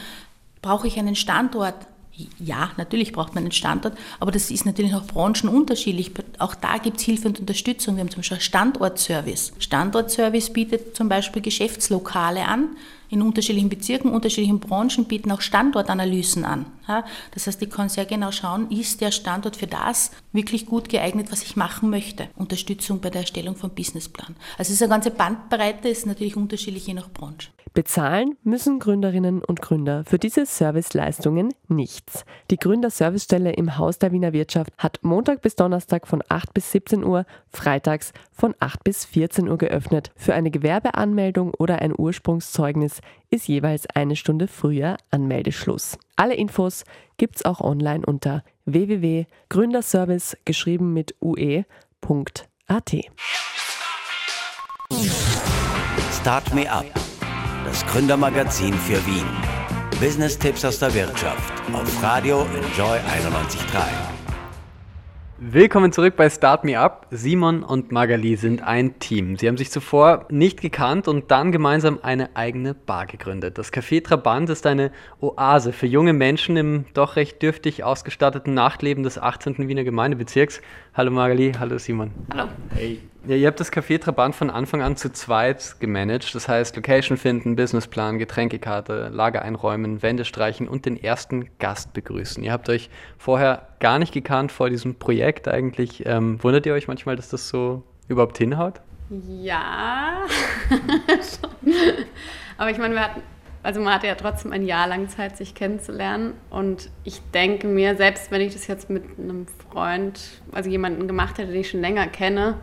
Brauche 0.62 0.88
ich 0.88 1.00
einen 1.00 1.16
Standort? 1.16 1.76
Ja, 2.40 2.72
natürlich 2.78 3.12
braucht 3.12 3.36
man 3.36 3.44
einen 3.44 3.52
Standort, 3.52 3.98
aber 4.20 4.32
das 4.32 4.52
ist 4.52 4.66
natürlich 4.66 4.94
auch 4.96 5.06
branchenunterschiedlich. 5.06 6.12
Auch 6.40 6.56
da 6.56 6.78
gibt 6.78 6.98
es 6.98 7.04
Hilfe 7.04 7.28
und 7.28 7.40
Unterstützung. 7.40 7.96
Wir 7.96 8.02
haben 8.02 8.10
zum 8.10 8.22
Beispiel 8.22 8.40
Standortservice. 8.40 9.54
Standortservice 9.60 10.52
bietet 10.52 10.96
zum 10.96 11.10
Beispiel 11.10 11.42
Geschäftslokale 11.42 12.46
an, 12.46 12.70
in 13.10 13.22
unterschiedlichen 13.22 13.70
Bezirken, 13.70 14.12
unterschiedlichen 14.12 14.60
Branchen 14.60 15.06
bieten 15.06 15.32
auch 15.32 15.42
Standortanalysen 15.42 16.46
an. 16.46 16.66
Das 17.34 17.48
heißt, 17.48 17.62
ich 17.62 17.70
kann 17.70 17.90
sehr 17.90 18.06
genau 18.06 18.32
schauen, 18.32 18.70
ist 18.72 19.02
der 19.02 19.12
Standort 19.12 19.56
für 19.56 19.68
das 19.68 20.12
wirklich 20.32 20.66
gut 20.66 20.90
geeignet, 20.90 21.32
was 21.32 21.44
ich 21.44 21.56
machen 21.56 21.90
möchte. 21.90 22.30
Unterstützung 22.36 23.00
bei 23.00 23.10
der 23.10 23.22
Erstellung 23.22 23.56
vom 23.56 23.72
Businessplan. 23.72 24.36
Also 24.58 24.70
es 24.70 24.76
ist 24.76 24.82
eine 24.82 24.90
ganze 24.90 25.12
Bandbreite, 25.12 25.90
ist 25.90 26.06
natürlich 26.06 26.36
unterschiedlich 26.36 26.88
je 26.88 26.94
nach 26.94 27.10
Branche. 27.10 27.50
Bezahlen 27.74 28.36
müssen 28.44 28.80
Gründerinnen 28.80 29.44
und 29.44 29.62
Gründer 29.62 30.04
für 30.04 30.18
diese 30.18 30.46
Serviceleistungen 30.46 31.54
nichts. 31.68 32.26
Die 32.50 32.58
Gründerservicestelle 32.58 33.54
im 33.54 33.78
Haus 33.78 34.00
der 34.00 34.12
Wiener 34.12 34.34
Wirtschaft 34.34 34.74
hat 34.78 35.00
Montag 35.04 35.42
bis 35.42 35.56
Donnerstag 35.56 36.08
von 36.08 36.24
8 36.28 36.54
bis 36.54 36.72
17 36.72 37.04
Uhr, 37.04 37.26
freitags 37.52 38.12
von 38.40 38.56
8 38.60 38.84
bis 38.84 39.06
14 39.06 39.50
Uhr 39.50 39.58
geöffnet. 39.58 40.12
Für 40.16 40.34
eine 40.34 40.50
Gewerbeanmeldung 40.50 41.54
oder 41.54 41.82
ein 41.82 41.94
Ursprungszeugnis 41.96 43.02
ist 43.30 43.48
jeweils 43.48 43.86
eine 43.94 44.16
Stunde 44.16 44.48
früher 44.48 44.98
Anmeldeschluss. 45.12 45.98
Alle 46.16 46.36
Infos 46.36 46.86
gibt's 47.18 47.44
auch 47.44 47.60
online 47.60 48.06
unter 48.06 48.44
www.gründerservice 48.66 50.38
geschrieben 50.46 50.94
mit 50.94 51.16
ue.at. 51.22 51.66
Start 56.22 56.54
Me 56.54 56.72
Up, 56.72 56.86
das 57.66 57.86
Gründermagazin 57.88 58.74
für 58.74 59.06
Wien. 59.06 59.28
Business-Tipps 60.00 60.64
aus 60.64 60.80
der 60.80 60.94
Wirtschaft 60.94 61.54
auf 61.74 62.04
Radio 62.04 62.46
Enjoy 62.56 62.98
91.3. 62.98 64.19
Willkommen 65.42 65.94
zurück 65.94 66.18
bei 66.18 66.30
Start 66.30 66.66
Me 66.66 66.78
Up. 66.78 67.08
Simon 67.12 67.64
und 67.64 67.94
Magali 67.94 68.36
sind 68.36 68.62
ein 68.62 69.00
Team. 69.00 69.38
Sie 69.38 69.48
haben 69.48 69.56
sich 69.56 69.72
zuvor 69.72 70.26
nicht 70.30 70.60
gekannt 70.60 71.08
und 71.08 71.32
dann 71.32 71.54
gemeinsam 71.54 71.98
eine 72.02 72.36
eigene 72.36 72.74
Bar 72.74 73.06
gegründet. 73.06 73.58
Das 73.58 73.72
Café 73.72 74.04
Trabant 74.04 74.50
ist 74.50 74.66
eine 74.66 74.92
Oase 75.22 75.72
für 75.72 75.88
junge 75.88 76.12
Menschen 76.12 76.58
im 76.58 76.86
doch 76.94 77.16
recht 77.16 77.42
dürftig 77.42 77.86
ausgestatteten 77.86 78.54
Nachtleben 78.54 79.04
des 79.04 79.18
18. 79.18 79.70
Wiener 79.70 79.86
Gemeindebezirks. 79.86 80.62
Hallo 80.94 81.10
Magali, 81.10 81.54
hallo 81.58 81.78
Simon. 81.78 82.12
Hallo. 82.34 82.50
Hey. 82.76 83.00
Ja, 83.28 83.36
ihr 83.36 83.48
habt 83.48 83.60
das 83.60 83.72
Café 83.72 84.00
Trabant 84.00 84.34
von 84.34 84.50
Anfang 84.50 84.82
an 84.82 84.96
zu 84.96 85.12
zweit 85.12 85.76
gemanagt. 85.80 86.34
Das 86.34 86.48
heißt, 86.48 86.76
Location 86.78 87.18
finden, 87.18 87.58
Businessplan, 87.58 88.18
Getränkekarte, 88.18 89.10
Lager 89.12 89.42
einräumen, 89.42 90.02
Wände 90.02 90.24
streichen 90.24 90.70
und 90.70 90.86
den 90.86 91.02
ersten 91.02 91.50
Gast 91.60 91.92
begrüßen. 91.94 92.42
Ihr 92.44 92.54
habt 92.54 92.70
euch 92.70 92.90
vorher 93.18 93.68
gar 93.82 94.00
nicht 94.00 94.14
gekannt 94.14 94.54
vor 94.54 94.70
diesem 94.70 94.96
Projekt 94.96 95.50
eigentlich. 95.50 96.06
Ähm, 96.06 96.42
wundert 96.42 96.66
ihr 96.66 96.74
euch 96.74 96.88
manchmal, 96.88 97.18
dass 97.18 97.28
das 97.30 97.50
so 97.50 97.84
überhaupt 98.08 98.38
hinhaut? 98.38 98.76
Ja, 99.28 100.26
aber 102.58 102.72
ich 102.72 102.78
meine, 102.78 102.94
wir 102.94 103.04
hatten, 103.04 103.22
also 103.64 103.82
man 103.82 103.96
hatte 103.96 104.08
ja 104.08 104.16
trotzdem 104.16 104.54
ein 104.54 104.66
Jahr 104.66 104.88
lang 104.88 105.10
Zeit, 105.10 105.36
sich 105.36 105.56
kennenzulernen. 105.56 106.36
Und 106.50 106.90
ich 107.04 107.20
denke 107.34 107.68
mir, 107.68 107.98
selbst 107.98 108.32
wenn 108.32 108.40
ich 108.40 108.54
das 108.54 108.68
jetzt 108.68 108.90
mit 108.90 109.04
einem 109.20 109.46
Freund, 109.70 110.42
also 110.54 110.70
jemanden 110.70 111.08
gemacht 111.08 111.38
hätte, 111.38 111.52
den 111.52 111.62
ich 111.62 111.70
schon 111.70 111.82
länger 111.82 112.08
kenne, 112.08 112.56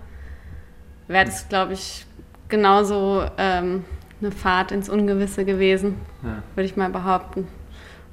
wäre 1.08 1.24
das, 1.24 1.48
glaube 1.48 1.72
ich, 1.72 2.06
genauso 2.48 3.24
ähm, 3.38 3.84
eine 4.20 4.30
Fahrt 4.30 4.72
ins 4.72 4.88
Ungewisse 4.88 5.44
gewesen, 5.44 5.96
ja. 6.22 6.42
würde 6.54 6.66
ich 6.66 6.76
mal 6.76 6.90
behaupten. 6.90 7.48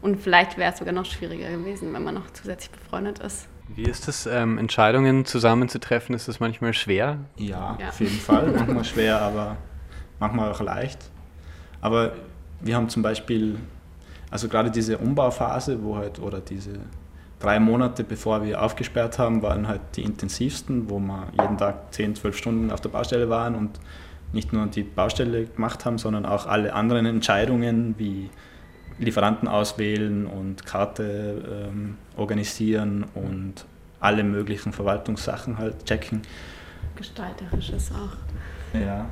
Und 0.02 0.20
vielleicht 0.20 0.58
wäre 0.58 0.74
es 0.74 0.80
sogar 0.80 0.94
noch 0.94 1.06
schwieriger 1.06 1.50
gewesen, 1.50 1.94
wenn 1.94 2.04
man 2.04 2.16
noch 2.16 2.30
zusätzlich 2.32 2.72
befreundet 2.72 3.20
ist. 3.20 3.48
Wie 3.70 3.84
ist 3.84 4.08
es, 4.10 4.26
ähm, 4.26 4.58
Entscheidungen 4.58 5.26
zusammenzutreffen? 5.26 6.14
Ist 6.14 6.28
das 6.28 6.40
manchmal 6.40 6.74
schwer? 6.74 7.20
Ja, 7.38 7.78
ja, 7.80 7.88
auf 7.88 8.00
jeden 8.02 8.20
Fall. 8.20 8.52
Manchmal 8.52 8.84
schwer, 8.84 9.22
aber 9.22 9.58
manchmal 10.20 10.52
auch 10.52 10.62
leicht. 10.62 11.00
Aber 11.80 12.14
wir 12.60 12.76
haben 12.76 12.90
zum 12.90 13.02
Beispiel, 13.02 13.58
also 14.30 14.50
gerade 14.50 14.70
diese 14.70 14.98
Umbauphase, 14.98 15.82
wo 15.82 15.96
halt, 15.96 16.20
oder 16.20 16.42
diese 16.42 16.80
drei 17.44 17.60
Monate 17.60 18.04
bevor 18.04 18.44
wir 18.44 18.62
aufgesperrt 18.62 19.20
haben, 19.20 19.42
waren 19.42 19.68
halt 19.68 19.82
die 19.96 20.04
intensivsten, 20.04 20.90
wo 20.90 21.00
wir 21.00 21.28
jeden 21.40 21.58
Tag 21.58 21.94
10, 21.94 22.16
12 22.16 22.38
Stunden 22.38 22.72
auf 22.72 22.82
der 22.82 22.90
Baustelle 22.90 23.30
waren 23.30 23.56
und 23.56 23.80
nicht 24.32 24.54
nur 24.54 24.66
die 24.68 24.84
Baustelle 24.84 25.46
gemacht 25.46 25.86
haben, 25.86 25.98
sondern 25.98 26.26
auch 26.26 26.48
alle 26.48 26.74
anderen 26.74 27.06
Entscheidungen 27.06 27.96
wie 27.98 28.30
Lieferanten 28.98 29.48
auswählen 29.48 30.26
und 30.26 30.66
Karte 30.66 31.70
ähm, 31.70 31.98
organisieren 32.16 33.06
und 33.14 33.66
alle 34.00 34.24
möglichen 34.24 34.72
Verwaltungssachen 34.72 35.58
halt 35.58 35.86
checken. 35.86 36.22
Gestalterisches 36.96 37.92
auch. 37.92 38.80
Ja, 38.80 39.06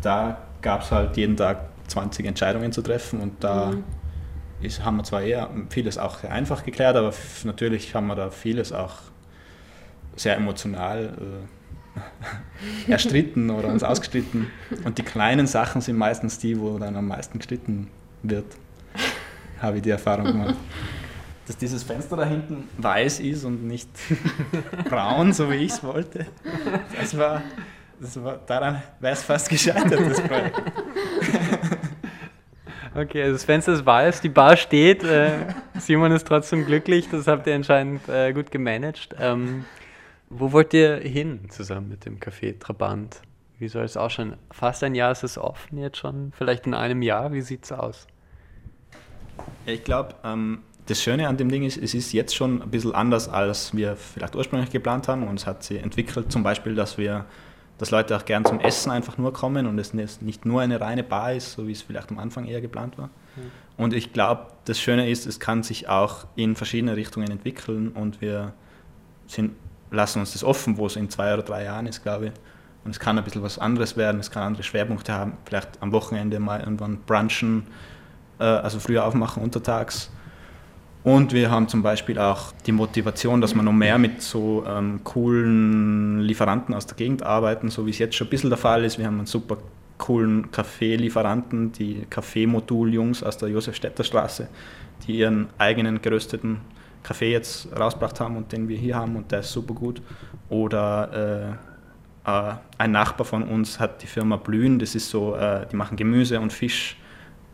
da 0.00 0.38
gab 0.62 0.82
es 0.82 0.92
halt 0.92 1.16
jeden 1.16 1.36
Tag 1.36 1.68
20 1.88 2.26
Entscheidungen 2.26 2.72
zu 2.72 2.82
treffen 2.82 3.20
und 3.20 3.42
da 3.42 3.66
mhm 3.66 3.84
ist, 4.64 4.84
haben 4.84 4.96
wir 4.96 5.04
zwar 5.04 5.22
eher 5.22 5.50
vieles 5.70 5.98
auch 5.98 6.18
sehr 6.18 6.32
einfach 6.32 6.64
geklärt, 6.64 6.96
aber 6.96 7.12
natürlich 7.44 7.94
haben 7.94 8.06
wir 8.06 8.14
da 8.14 8.30
vieles 8.30 8.72
auch 8.72 8.94
sehr 10.16 10.36
emotional 10.36 11.14
äh, 12.88 12.90
erstritten 12.90 13.50
oder 13.50 13.68
uns 13.68 13.82
ausgestritten. 13.82 14.48
Und 14.84 14.98
die 14.98 15.02
kleinen 15.02 15.46
Sachen 15.46 15.80
sind 15.80 15.96
meistens 15.96 16.38
die, 16.38 16.58
wo 16.58 16.78
dann 16.78 16.96
am 16.96 17.08
meisten 17.08 17.38
gestritten 17.38 17.88
wird, 18.22 18.46
habe 19.60 19.76
ich 19.76 19.82
die 19.82 19.90
Erfahrung 19.90 20.26
gemacht. 20.26 20.56
Dass 21.46 21.56
dieses 21.58 21.82
Fenster 21.82 22.16
da 22.16 22.24
hinten 22.24 22.68
weiß 22.78 23.20
ist 23.20 23.44
und 23.44 23.64
nicht 23.64 23.88
braun, 24.88 25.32
so 25.32 25.50
wie 25.50 25.56
ich 25.56 25.72
es 25.72 25.82
wollte, 25.82 26.26
das 26.98 27.16
war, 27.18 27.42
das 28.00 28.22
war 28.22 28.38
daran 28.46 28.82
wäre 28.98 29.12
es 29.12 29.22
fast 29.22 29.50
gescheitert, 29.50 30.00
das 30.10 30.20
Projekt. 30.22 30.62
Okay, 32.96 33.22
also 33.22 33.32
das 33.32 33.44
Fenster 33.44 33.72
ist 33.72 33.84
weiß, 33.84 34.20
die 34.20 34.28
Bar 34.28 34.56
steht. 34.56 35.02
Äh, 35.02 35.30
Simon 35.78 36.12
ist 36.12 36.28
trotzdem 36.28 36.64
glücklich, 36.64 37.08
das 37.10 37.26
habt 37.26 37.46
ihr 37.48 37.54
anscheinend 37.56 38.08
äh, 38.08 38.32
gut 38.32 38.52
gemanagt. 38.52 39.16
Ähm, 39.18 39.64
wo 40.30 40.52
wollt 40.52 40.72
ihr 40.74 40.96
hin 40.98 41.40
zusammen 41.48 41.88
mit 41.88 42.06
dem 42.06 42.20
Café 42.20 42.58
Trabant? 42.58 43.20
Wie 43.58 43.66
soll 43.66 43.84
es 43.84 43.96
ausschauen? 43.96 44.36
Fast 44.52 44.84
ein 44.84 44.94
Jahr 44.94 45.10
ist 45.10 45.24
es 45.24 45.38
offen 45.38 45.78
jetzt 45.78 45.96
schon, 45.96 46.32
vielleicht 46.36 46.66
in 46.66 46.74
einem 46.74 47.02
Jahr. 47.02 47.32
Wie 47.32 47.40
sieht 47.40 47.64
es 47.64 47.72
aus? 47.72 48.06
Ich 49.66 49.82
glaube, 49.82 50.14
ähm, 50.22 50.60
das 50.86 51.02
Schöne 51.02 51.26
an 51.26 51.36
dem 51.36 51.48
Ding 51.48 51.64
ist, 51.64 51.76
es 51.76 51.94
ist 51.94 52.12
jetzt 52.12 52.36
schon 52.36 52.62
ein 52.62 52.70
bisschen 52.70 52.94
anders, 52.94 53.28
als 53.28 53.74
wir 53.74 53.96
vielleicht 53.96 54.36
ursprünglich 54.36 54.70
geplant 54.70 55.08
haben. 55.08 55.26
Und 55.26 55.40
es 55.40 55.46
hat 55.46 55.64
sich 55.64 55.82
entwickelt, 55.82 56.30
zum 56.30 56.44
Beispiel, 56.44 56.74
dass 56.76 56.96
wir 56.96 57.24
dass 57.84 57.90
Leute 57.90 58.16
auch 58.16 58.24
gern 58.24 58.46
zum 58.46 58.60
Essen 58.60 58.90
einfach 58.90 59.18
nur 59.18 59.34
kommen 59.34 59.66
und 59.66 59.78
es 59.78 59.92
nicht 59.92 60.46
nur 60.46 60.62
eine 60.62 60.80
reine 60.80 61.04
Bar 61.04 61.34
ist, 61.34 61.52
so 61.52 61.66
wie 61.66 61.72
es 61.72 61.82
vielleicht 61.82 62.10
am 62.10 62.18
Anfang 62.18 62.46
eher 62.46 62.62
geplant 62.62 62.96
war. 62.96 63.08
Mhm. 63.36 63.50
Und 63.76 63.92
ich 63.92 64.14
glaube, 64.14 64.46
das 64.64 64.80
Schöne 64.80 65.10
ist, 65.10 65.26
es 65.26 65.38
kann 65.38 65.62
sich 65.62 65.86
auch 65.86 66.26
in 66.34 66.56
verschiedene 66.56 66.96
Richtungen 66.96 67.30
entwickeln 67.30 67.88
und 67.88 68.22
wir 68.22 68.54
sind, 69.26 69.52
lassen 69.90 70.20
uns 70.20 70.32
das 70.32 70.44
offen, 70.44 70.78
wo 70.78 70.86
es 70.86 70.96
in 70.96 71.10
zwei 71.10 71.34
oder 71.34 71.42
drei 71.42 71.64
Jahren 71.64 71.84
ist, 71.84 72.02
glaube 72.02 72.28
ich. 72.28 72.32
Und 72.86 72.92
es 72.92 73.00
kann 73.00 73.18
ein 73.18 73.24
bisschen 73.24 73.42
was 73.42 73.58
anderes 73.58 73.98
werden, 73.98 74.18
es 74.18 74.30
kann 74.30 74.44
andere 74.44 74.62
Schwerpunkte 74.62 75.12
haben, 75.12 75.34
vielleicht 75.44 75.82
am 75.82 75.92
Wochenende 75.92 76.40
mal 76.40 76.60
irgendwann 76.60 77.00
brunchen, 77.04 77.66
äh, 78.38 78.44
also 78.44 78.80
früher 78.80 79.04
aufmachen 79.04 79.42
untertags. 79.42 80.10
Und 81.04 81.34
wir 81.34 81.50
haben 81.50 81.68
zum 81.68 81.82
Beispiel 81.82 82.18
auch 82.18 82.52
die 82.66 82.72
Motivation, 82.72 83.42
dass 83.42 83.54
wir 83.54 83.62
noch 83.62 83.72
mehr 83.72 83.98
mit 83.98 84.22
so 84.22 84.64
ähm, 84.66 85.00
coolen 85.04 86.20
Lieferanten 86.20 86.74
aus 86.74 86.86
der 86.86 86.96
Gegend 86.96 87.22
arbeiten, 87.22 87.68
so 87.68 87.84
wie 87.84 87.90
es 87.90 87.98
jetzt 87.98 88.16
schon 88.16 88.26
ein 88.26 88.30
bisschen 88.30 88.48
der 88.48 88.56
Fall 88.56 88.84
ist. 88.84 88.98
Wir 88.98 89.06
haben 89.06 89.18
einen 89.18 89.26
super 89.26 89.58
coolen 89.98 90.50
Kaffeelieferanten, 90.50 91.72
die 91.72 92.06
Kaffeemodul-Jungs 92.08 93.22
aus 93.22 93.36
der 93.36 93.50
Josef-Städter 93.50 94.02
Straße, 94.02 94.48
die 95.06 95.18
ihren 95.18 95.48
eigenen 95.58 96.00
gerösteten 96.00 96.62
Kaffee 97.02 97.32
jetzt 97.32 97.68
rausgebracht 97.78 98.18
haben 98.20 98.38
und 98.38 98.50
den 98.50 98.66
wir 98.68 98.78
hier 98.78 98.96
haben 98.96 99.14
und 99.16 99.30
der 99.30 99.40
ist 99.40 99.52
super 99.52 99.74
gut. 99.74 100.00
Oder 100.48 101.58
äh, 102.24 102.30
äh, 102.30 102.54
ein 102.78 102.92
Nachbar 102.92 103.26
von 103.26 103.42
uns 103.42 103.78
hat 103.78 104.02
die 104.02 104.06
Firma 104.06 104.36
Blühen, 104.36 104.78
das 104.78 104.94
ist 104.94 105.10
so, 105.10 105.36
äh, 105.36 105.66
die 105.70 105.76
machen 105.76 105.98
Gemüse 105.98 106.40
und 106.40 106.50
Fisch 106.50 106.96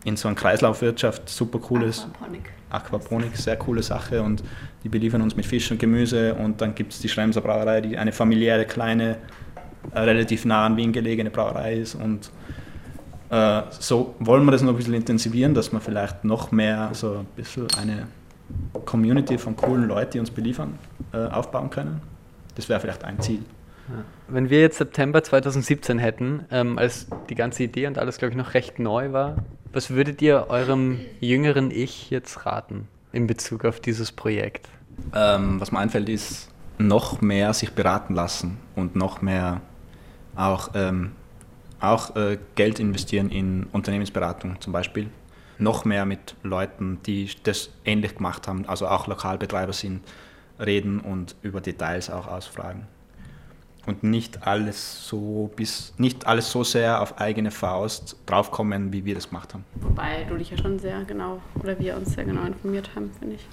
in 0.04 0.16
so 0.16 0.28
einer 0.28 0.36
Kreislaufwirtschaft, 0.36 1.28
super 1.28 1.58
cooles. 1.58 2.06
Aquaponik. 2.06 2.52
Aquaponik, 2.70 3.36
sehr 3.36 3.56
coole 3.56 3.82
Sache 3.82 4.22
und 4.22 4.42
die 4.84 4.88
beliefern 4.88 5.20
uns 5.22 5.36
mit 5.36 5.44
Fisch 5.44 5.70
und 5.70 5.78
Gemüse 5.78 6.34
und 6.34 6.60
dann 6.60 6.74
gibt 6.74 6.92
es 6.92 7.00
die 7.00 7.08
Schremser 7.08 7.40
Brauerei, 7.40 7.80
die 7.80 7.98
eine 7.98 8.12
familiäre, 8.12 8.64
kleine, 8.64 9.18
äh, 9.92 10.00
relativ 10.00 10.44
nah 10.44 10.66
an 10.66 10.76
Wien 10.76 10.92
gelegene 10.92 11.30
Brauerei 11.30 11.74
ist 11.74 11.94
und 11.94 12.30
äh, 13.30 13.62
so 13.70 14.14
wollen 14.18 14.44
wir 14.44 14.52
das 14.52 14.62
noch 14.62 14.70
ein 14.70 14.76
bisschen 14.76 14.94
intensivieren, 14.94 15.54
dass 15.54 15.72
wir 15.72 15.80
vielleicht 15.80 16.24
noch 16.24 16.50
mehr 16.50 16.90
so 16.92 17.18
ein 17.18 17.26
bisschen 17.36 17.66
eine 17.80 18.06
Community 18.84 19.38
von 19.38 19.56
coolen 19.56 19.86
Leuten, 19.88 20.12
die 20.12 20.20
uns 20.20 20.30
beliefern, 20.30 20.78
äh, 21.12 21.18
aufbauen 21.26 21.70
können. 21.70 22.00
Das 22.54 22.68
wäre 22.68 22.80
vielleicht 22.80 23.04
ein 23.04 23.20
Ziel. 23.20 23.42
Wenn 24.28 24.50
wir 24.50 24.60
jetzt 24.60 24.78
September 24.78 25.22
2017 25.22 25.98
hätten, 25.98 26.44
ähm, 26.50 26.78
als 26.78 27.08
die 27.28 27.34
ganze 27.34 27.64
Idee 27.64 27.86
und 27.86 27.98
alles, 27.98 28.18
glaube 28.18 28.32
ich, 28.32 28.36
noch 28.36 28.54
recht 28.54 28.78
neu 28.78 29.12
war, 29.12 29.36
was 29.72 29.90
würdet 29.90 30.22
ihr 30.22 30.46
eurem 30.48 31.00
jüngeren 31.20 31.70
Ich 31.70 32.10
jetzt 32.10 32.46
raten 32.46 32.88
in 33.12 33.26
Bezug 33.26 33.64
auf 33.64 33.80
dieses 33.80 34.12
Projekt? 34.12 34.68
Ähm, 35.14 35.60
was 35.60 35.72
mir 35.72 35.78
einfällt, 35.78 36.08
ist 36.08 36.48
noch 36.78 37.20
mehr 37.20 37.52
sich 37.52 37.72
beraten 37.72 38.14
lassen 38.14 38.58
und 38.74 38.96
noch 38.96 39.22
mehr 39.22 39.60
auch, 40.34 40.70
ähm, 40.74 41.12
auch 41.80 42.16
äh, 42.16 42.38
Geld 42.54 42.80
investieren 42.80 43.30
in 43.30 43.66
Unternehmensberatung 43.72 44.60
zum 44.60 44.72
Beispiel. 44.72 45.08
Noch 45.58 45.84
mehr 45.84 46.06
mit 46.06 46.36
Leuten, 46.42 47.00
die 47.06 47.30
das 47.42 47.70
ähnlich 47.84 48.16
gemacht 48.16 48.48
haben, 48.48 48.64
also 48.66 48.88
auch 48.88 49.06
Lokalbetreiber 49.06 49.72
sind, 49.72 50.00
reden 50.58 51.00
und 51.00 51.36
über 51.42 51.60
Details 51.60 52.10
auch 52.10 52.26
ausfragen 52.26 52.86
und 53.86 54.02
nicht 54.02 54.46
alles 54.46 55.06
so 55.06 55.50
bis 55.56 55.94
nicht 55.98 56.26
alles 56.26 56.50
so 56.50 56.64
sehr 56.64 57.00
auf 57.00 57.18
eigene 57.18 57.50
Faust 57.50 58.16
draufkommen, 58.26 58.92
wie 58.92 59.04
wir 59.04 59.14
das 59.14 59.28
gemacht 59.28 59.54
haben. 59.54 59.64
Wobei 59.76 60.24
du 60.28 60.36
dich 60.36 60.50
ja 60.50 60.58
schon 60.58 60.78
sehr 60.78 61.04
genau 61.04 61.40
oder 61.54 61.78
wir 61.78 61.96
uns 61.96 62.12
sehr 62.12 62.24
genau 62.24 62.44
informiert 62.44 62.90
haben, 62.94 63.10
finde 63.18 63.36
ich. 63.36 63.46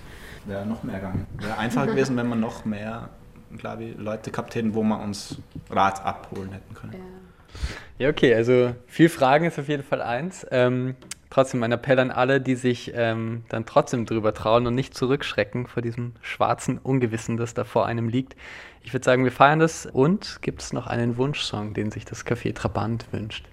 Wäre 0.46 0.66
noch 0.66 0.84
mehr 0.84 0.96
gegangen. 0.96 1.28
Wäre 1.40 1.58
einfacher 1.58 1.88
gewesen, 1.88 2.16
wenn 2.16 2.28
wir 2.30 2.36
noch 2.36 2.66
mehr, 2.66 3.10
glaube 3.58 3.84
ich, 3.84 3.98
Leute 3.98 4.32
gehabt 4.32 4.56
hätten, 4.56 4.74
wo 4.74 4.84
wir 4.84 5.00
uns 5.00 5.38
Rat 5.70 6.04
abholen 6.06 6.52
hätten 6.52 6.74
können. 6.74 6.94
Ja. 6.94 8.06
ja, 8.06 8.10
okay, 8.10 8.34
also 8.34 8.74
viel 8.86 9.10
Fragen 9.10 9.46
ist 9.46 9.60
auf 9.60 9.68
jeden 9.68 9.84
Fall 9.84 10.02
eins. 10.02 10.46
Ähm, 10.52 10.96
trotzdem 11.30 11.64
ein 11.64 11.72
Appell 11.72 12.00
an 12.00 12.12
alle, 12.12 12.42
die 12.42 12.56
sich 12.56 12.92
ähm, 12.96 13.44
dann 13.50 13.66
trotzdem 13.66 14.06
drüber 14.06 14.34
trauen 14.34 14.68
und 14.68 14.76
nicht 14.76 14.94
zurückschrecken 14.94 15.68
vor 15.68 15.82
diesem 15.82 16.14
schwarzen 16.22 16.78
Ungewissen, 16.78 17.38
das 17.38 17.54
da 17.54 17.64
vor 17.64 17.86
einem 17.86 18.10
liegt. 18.10 18.36
Ich 18.82 18.94
würde 18.94 19.04
sagen, 19.04 19.24
wir 19.24 19.32
feiern 19.32 19.60
das 19.60 19.86
und 19.86 20.42
gibt 20.42 20.62
es 20.62 20.74
noch 20.74 20.88
einen 20.88 21.18
Wunschsong, 21.18 21.74
den 21.74 21.92
sich 21.92 22.06
das 22.06 22.26
Café 22.26 22.54
Trabant 22.54 23.06
wünscht? 23.12 23.46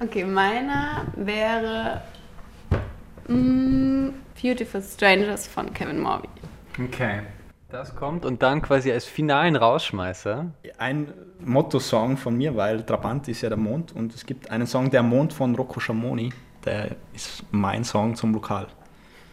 Okay, 0.00 0.24
meiner 0.24 1.06
wäre 1.16 2.02
mm, 3.28 4.08
Beautiful 4.40 4.82
Strangers 4.82 5.46
von 5.46 5.72
Kevin 5.72 6.00
Morby. 6.00 6.28
Okay. 6.82 7.20
Das 7.70 7.94
kommt 7.94 8.24
und 8.24 8.42
dann 8.42 8.62
quasi 8.62 8.90
als 8.90 9.04
finalen 9.04 9.54
Rausschmeißer. 9.54 10.46
Ein 10.78 11.12
Motto-Song 11.38 12.16
von 12.16 12.36
mir, 12.36 12.56
weil 12.56 12.82
Trabant 12.82 13.28
ist 13.28 13.42
ja 13.42 13.48
der 13.48 13.58
Mond 13.58 13.92
und 13.92 14.12
es 14.12 14.26
gibt 14.26 14.50
einen 14.50 14.66
Song, 14.66 14.90
Der 14.90 15.04
Mond 15.04 15.32
von 15.32 15.54
Rocco 15.54 15.78
Schamoni, 15.78 16.32
der 16.64 16.96
ist 17.14 17.44
mein 17.50 17.84
Song 17.84 18.14
zum 18.14 18.32
Lokal. 18.32 18.66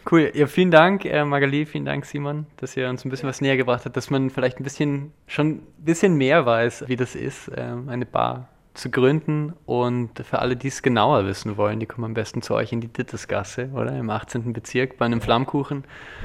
Cool. 0.09 0.31
Ja, 0.33 0.47
vielen 0.47 0.71
Dank, 0.71 1.03
äh, 1.03 1.25
Magali, 1.25 1.65
vielen 1.65 1.83
Dank, 1.83 2.05
Simon, 2.05 2.45
dass 2.57 2.77
ihr 2.77 2.89
uns 2.89 3.03
ein 3.03 3.09
bisschen 3.09 3.27
was 3.27 3.41
näher 3.41 3.57
gebracht 3.57 3.83
habt, 3.83 3.97
dass 3.97 4.09
man 4.09 4.29
vielleicht 4.29 4.57
ein 4.57 4.63
bisschen, 4.63 5.11
schon 5.27 5.47
ein 5.47 5.61
bisschen 5.79 6.15
mehr 6.15 6.45
weiß, 6.45 6.85
wie 6.87 6.95
das 6.95 7.13
ist, 7.13 7.49
äh, 7.49 7.73
eine 7.87 8.05
Bar 8.05 8.47
zu 8.77 8.89
gründen. 8.89 9.53
Und 9.65 10.19
für 10.19 10.39
alle, 10.39 10.55
die 10.55 10.69
es 10.69 10.81
genauer 10.81 11.25
wissen 11.25 11.57
wollen, 11.57 11.81
die 11.81 11.85
kommen 11.85 12.05
am 12.05 12.13
besten 12.13 12.41
zu 12.41 12.53
euch 12.53 12.71
in 12.71 12.79
die 12.79 12.87
Dittersgasse, 12.87 13.69
oder? 13.73 13.97
Im 13.97 14.09
18. 14.09 14.53
Bezirk 14.53 14.97
bei 14.97 15.05
einem 15.05 15.19
Flammkuchen 15.19 15.83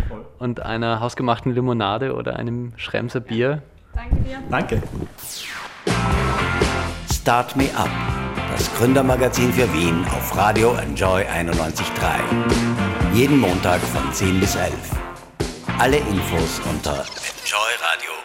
Voll. 0.09 0.25
und 0.39 0.61
einer 0.61 1.01
hausgemachten 1.01 1.53
Limonade 1.53 2.15
oder 2.15 2.37
einem 2.37 2.73
Schremser 2.77 3.21
Bier. 3.21 3.63
Danke 3.95 4.17
dir. 4.17 4.43
Danke. 4.49 4.83
Start 7.13 7.57
Me 7.57 7.69
Up, 7.77 7.91
das 8.53 8.73
Gründermagazin 8.75 9.53
für 9.53 9.73
Wien 9.73 10.05
auf 10.15 10.37
Radio 10.37 10.75
Enjoy 10.75 11.23
91.3. 11.23 13.15
Jeden 13.15 13.39
Montag 13.39 13.81
von 13.81 14.13
10 14.13 14.41
bis 14.41 14.55
11. 14.57 14.73
Alle 15.79 15.97
Infos 15.97 16.61
unter 16.71 17.05
enjoy 17.43 18.22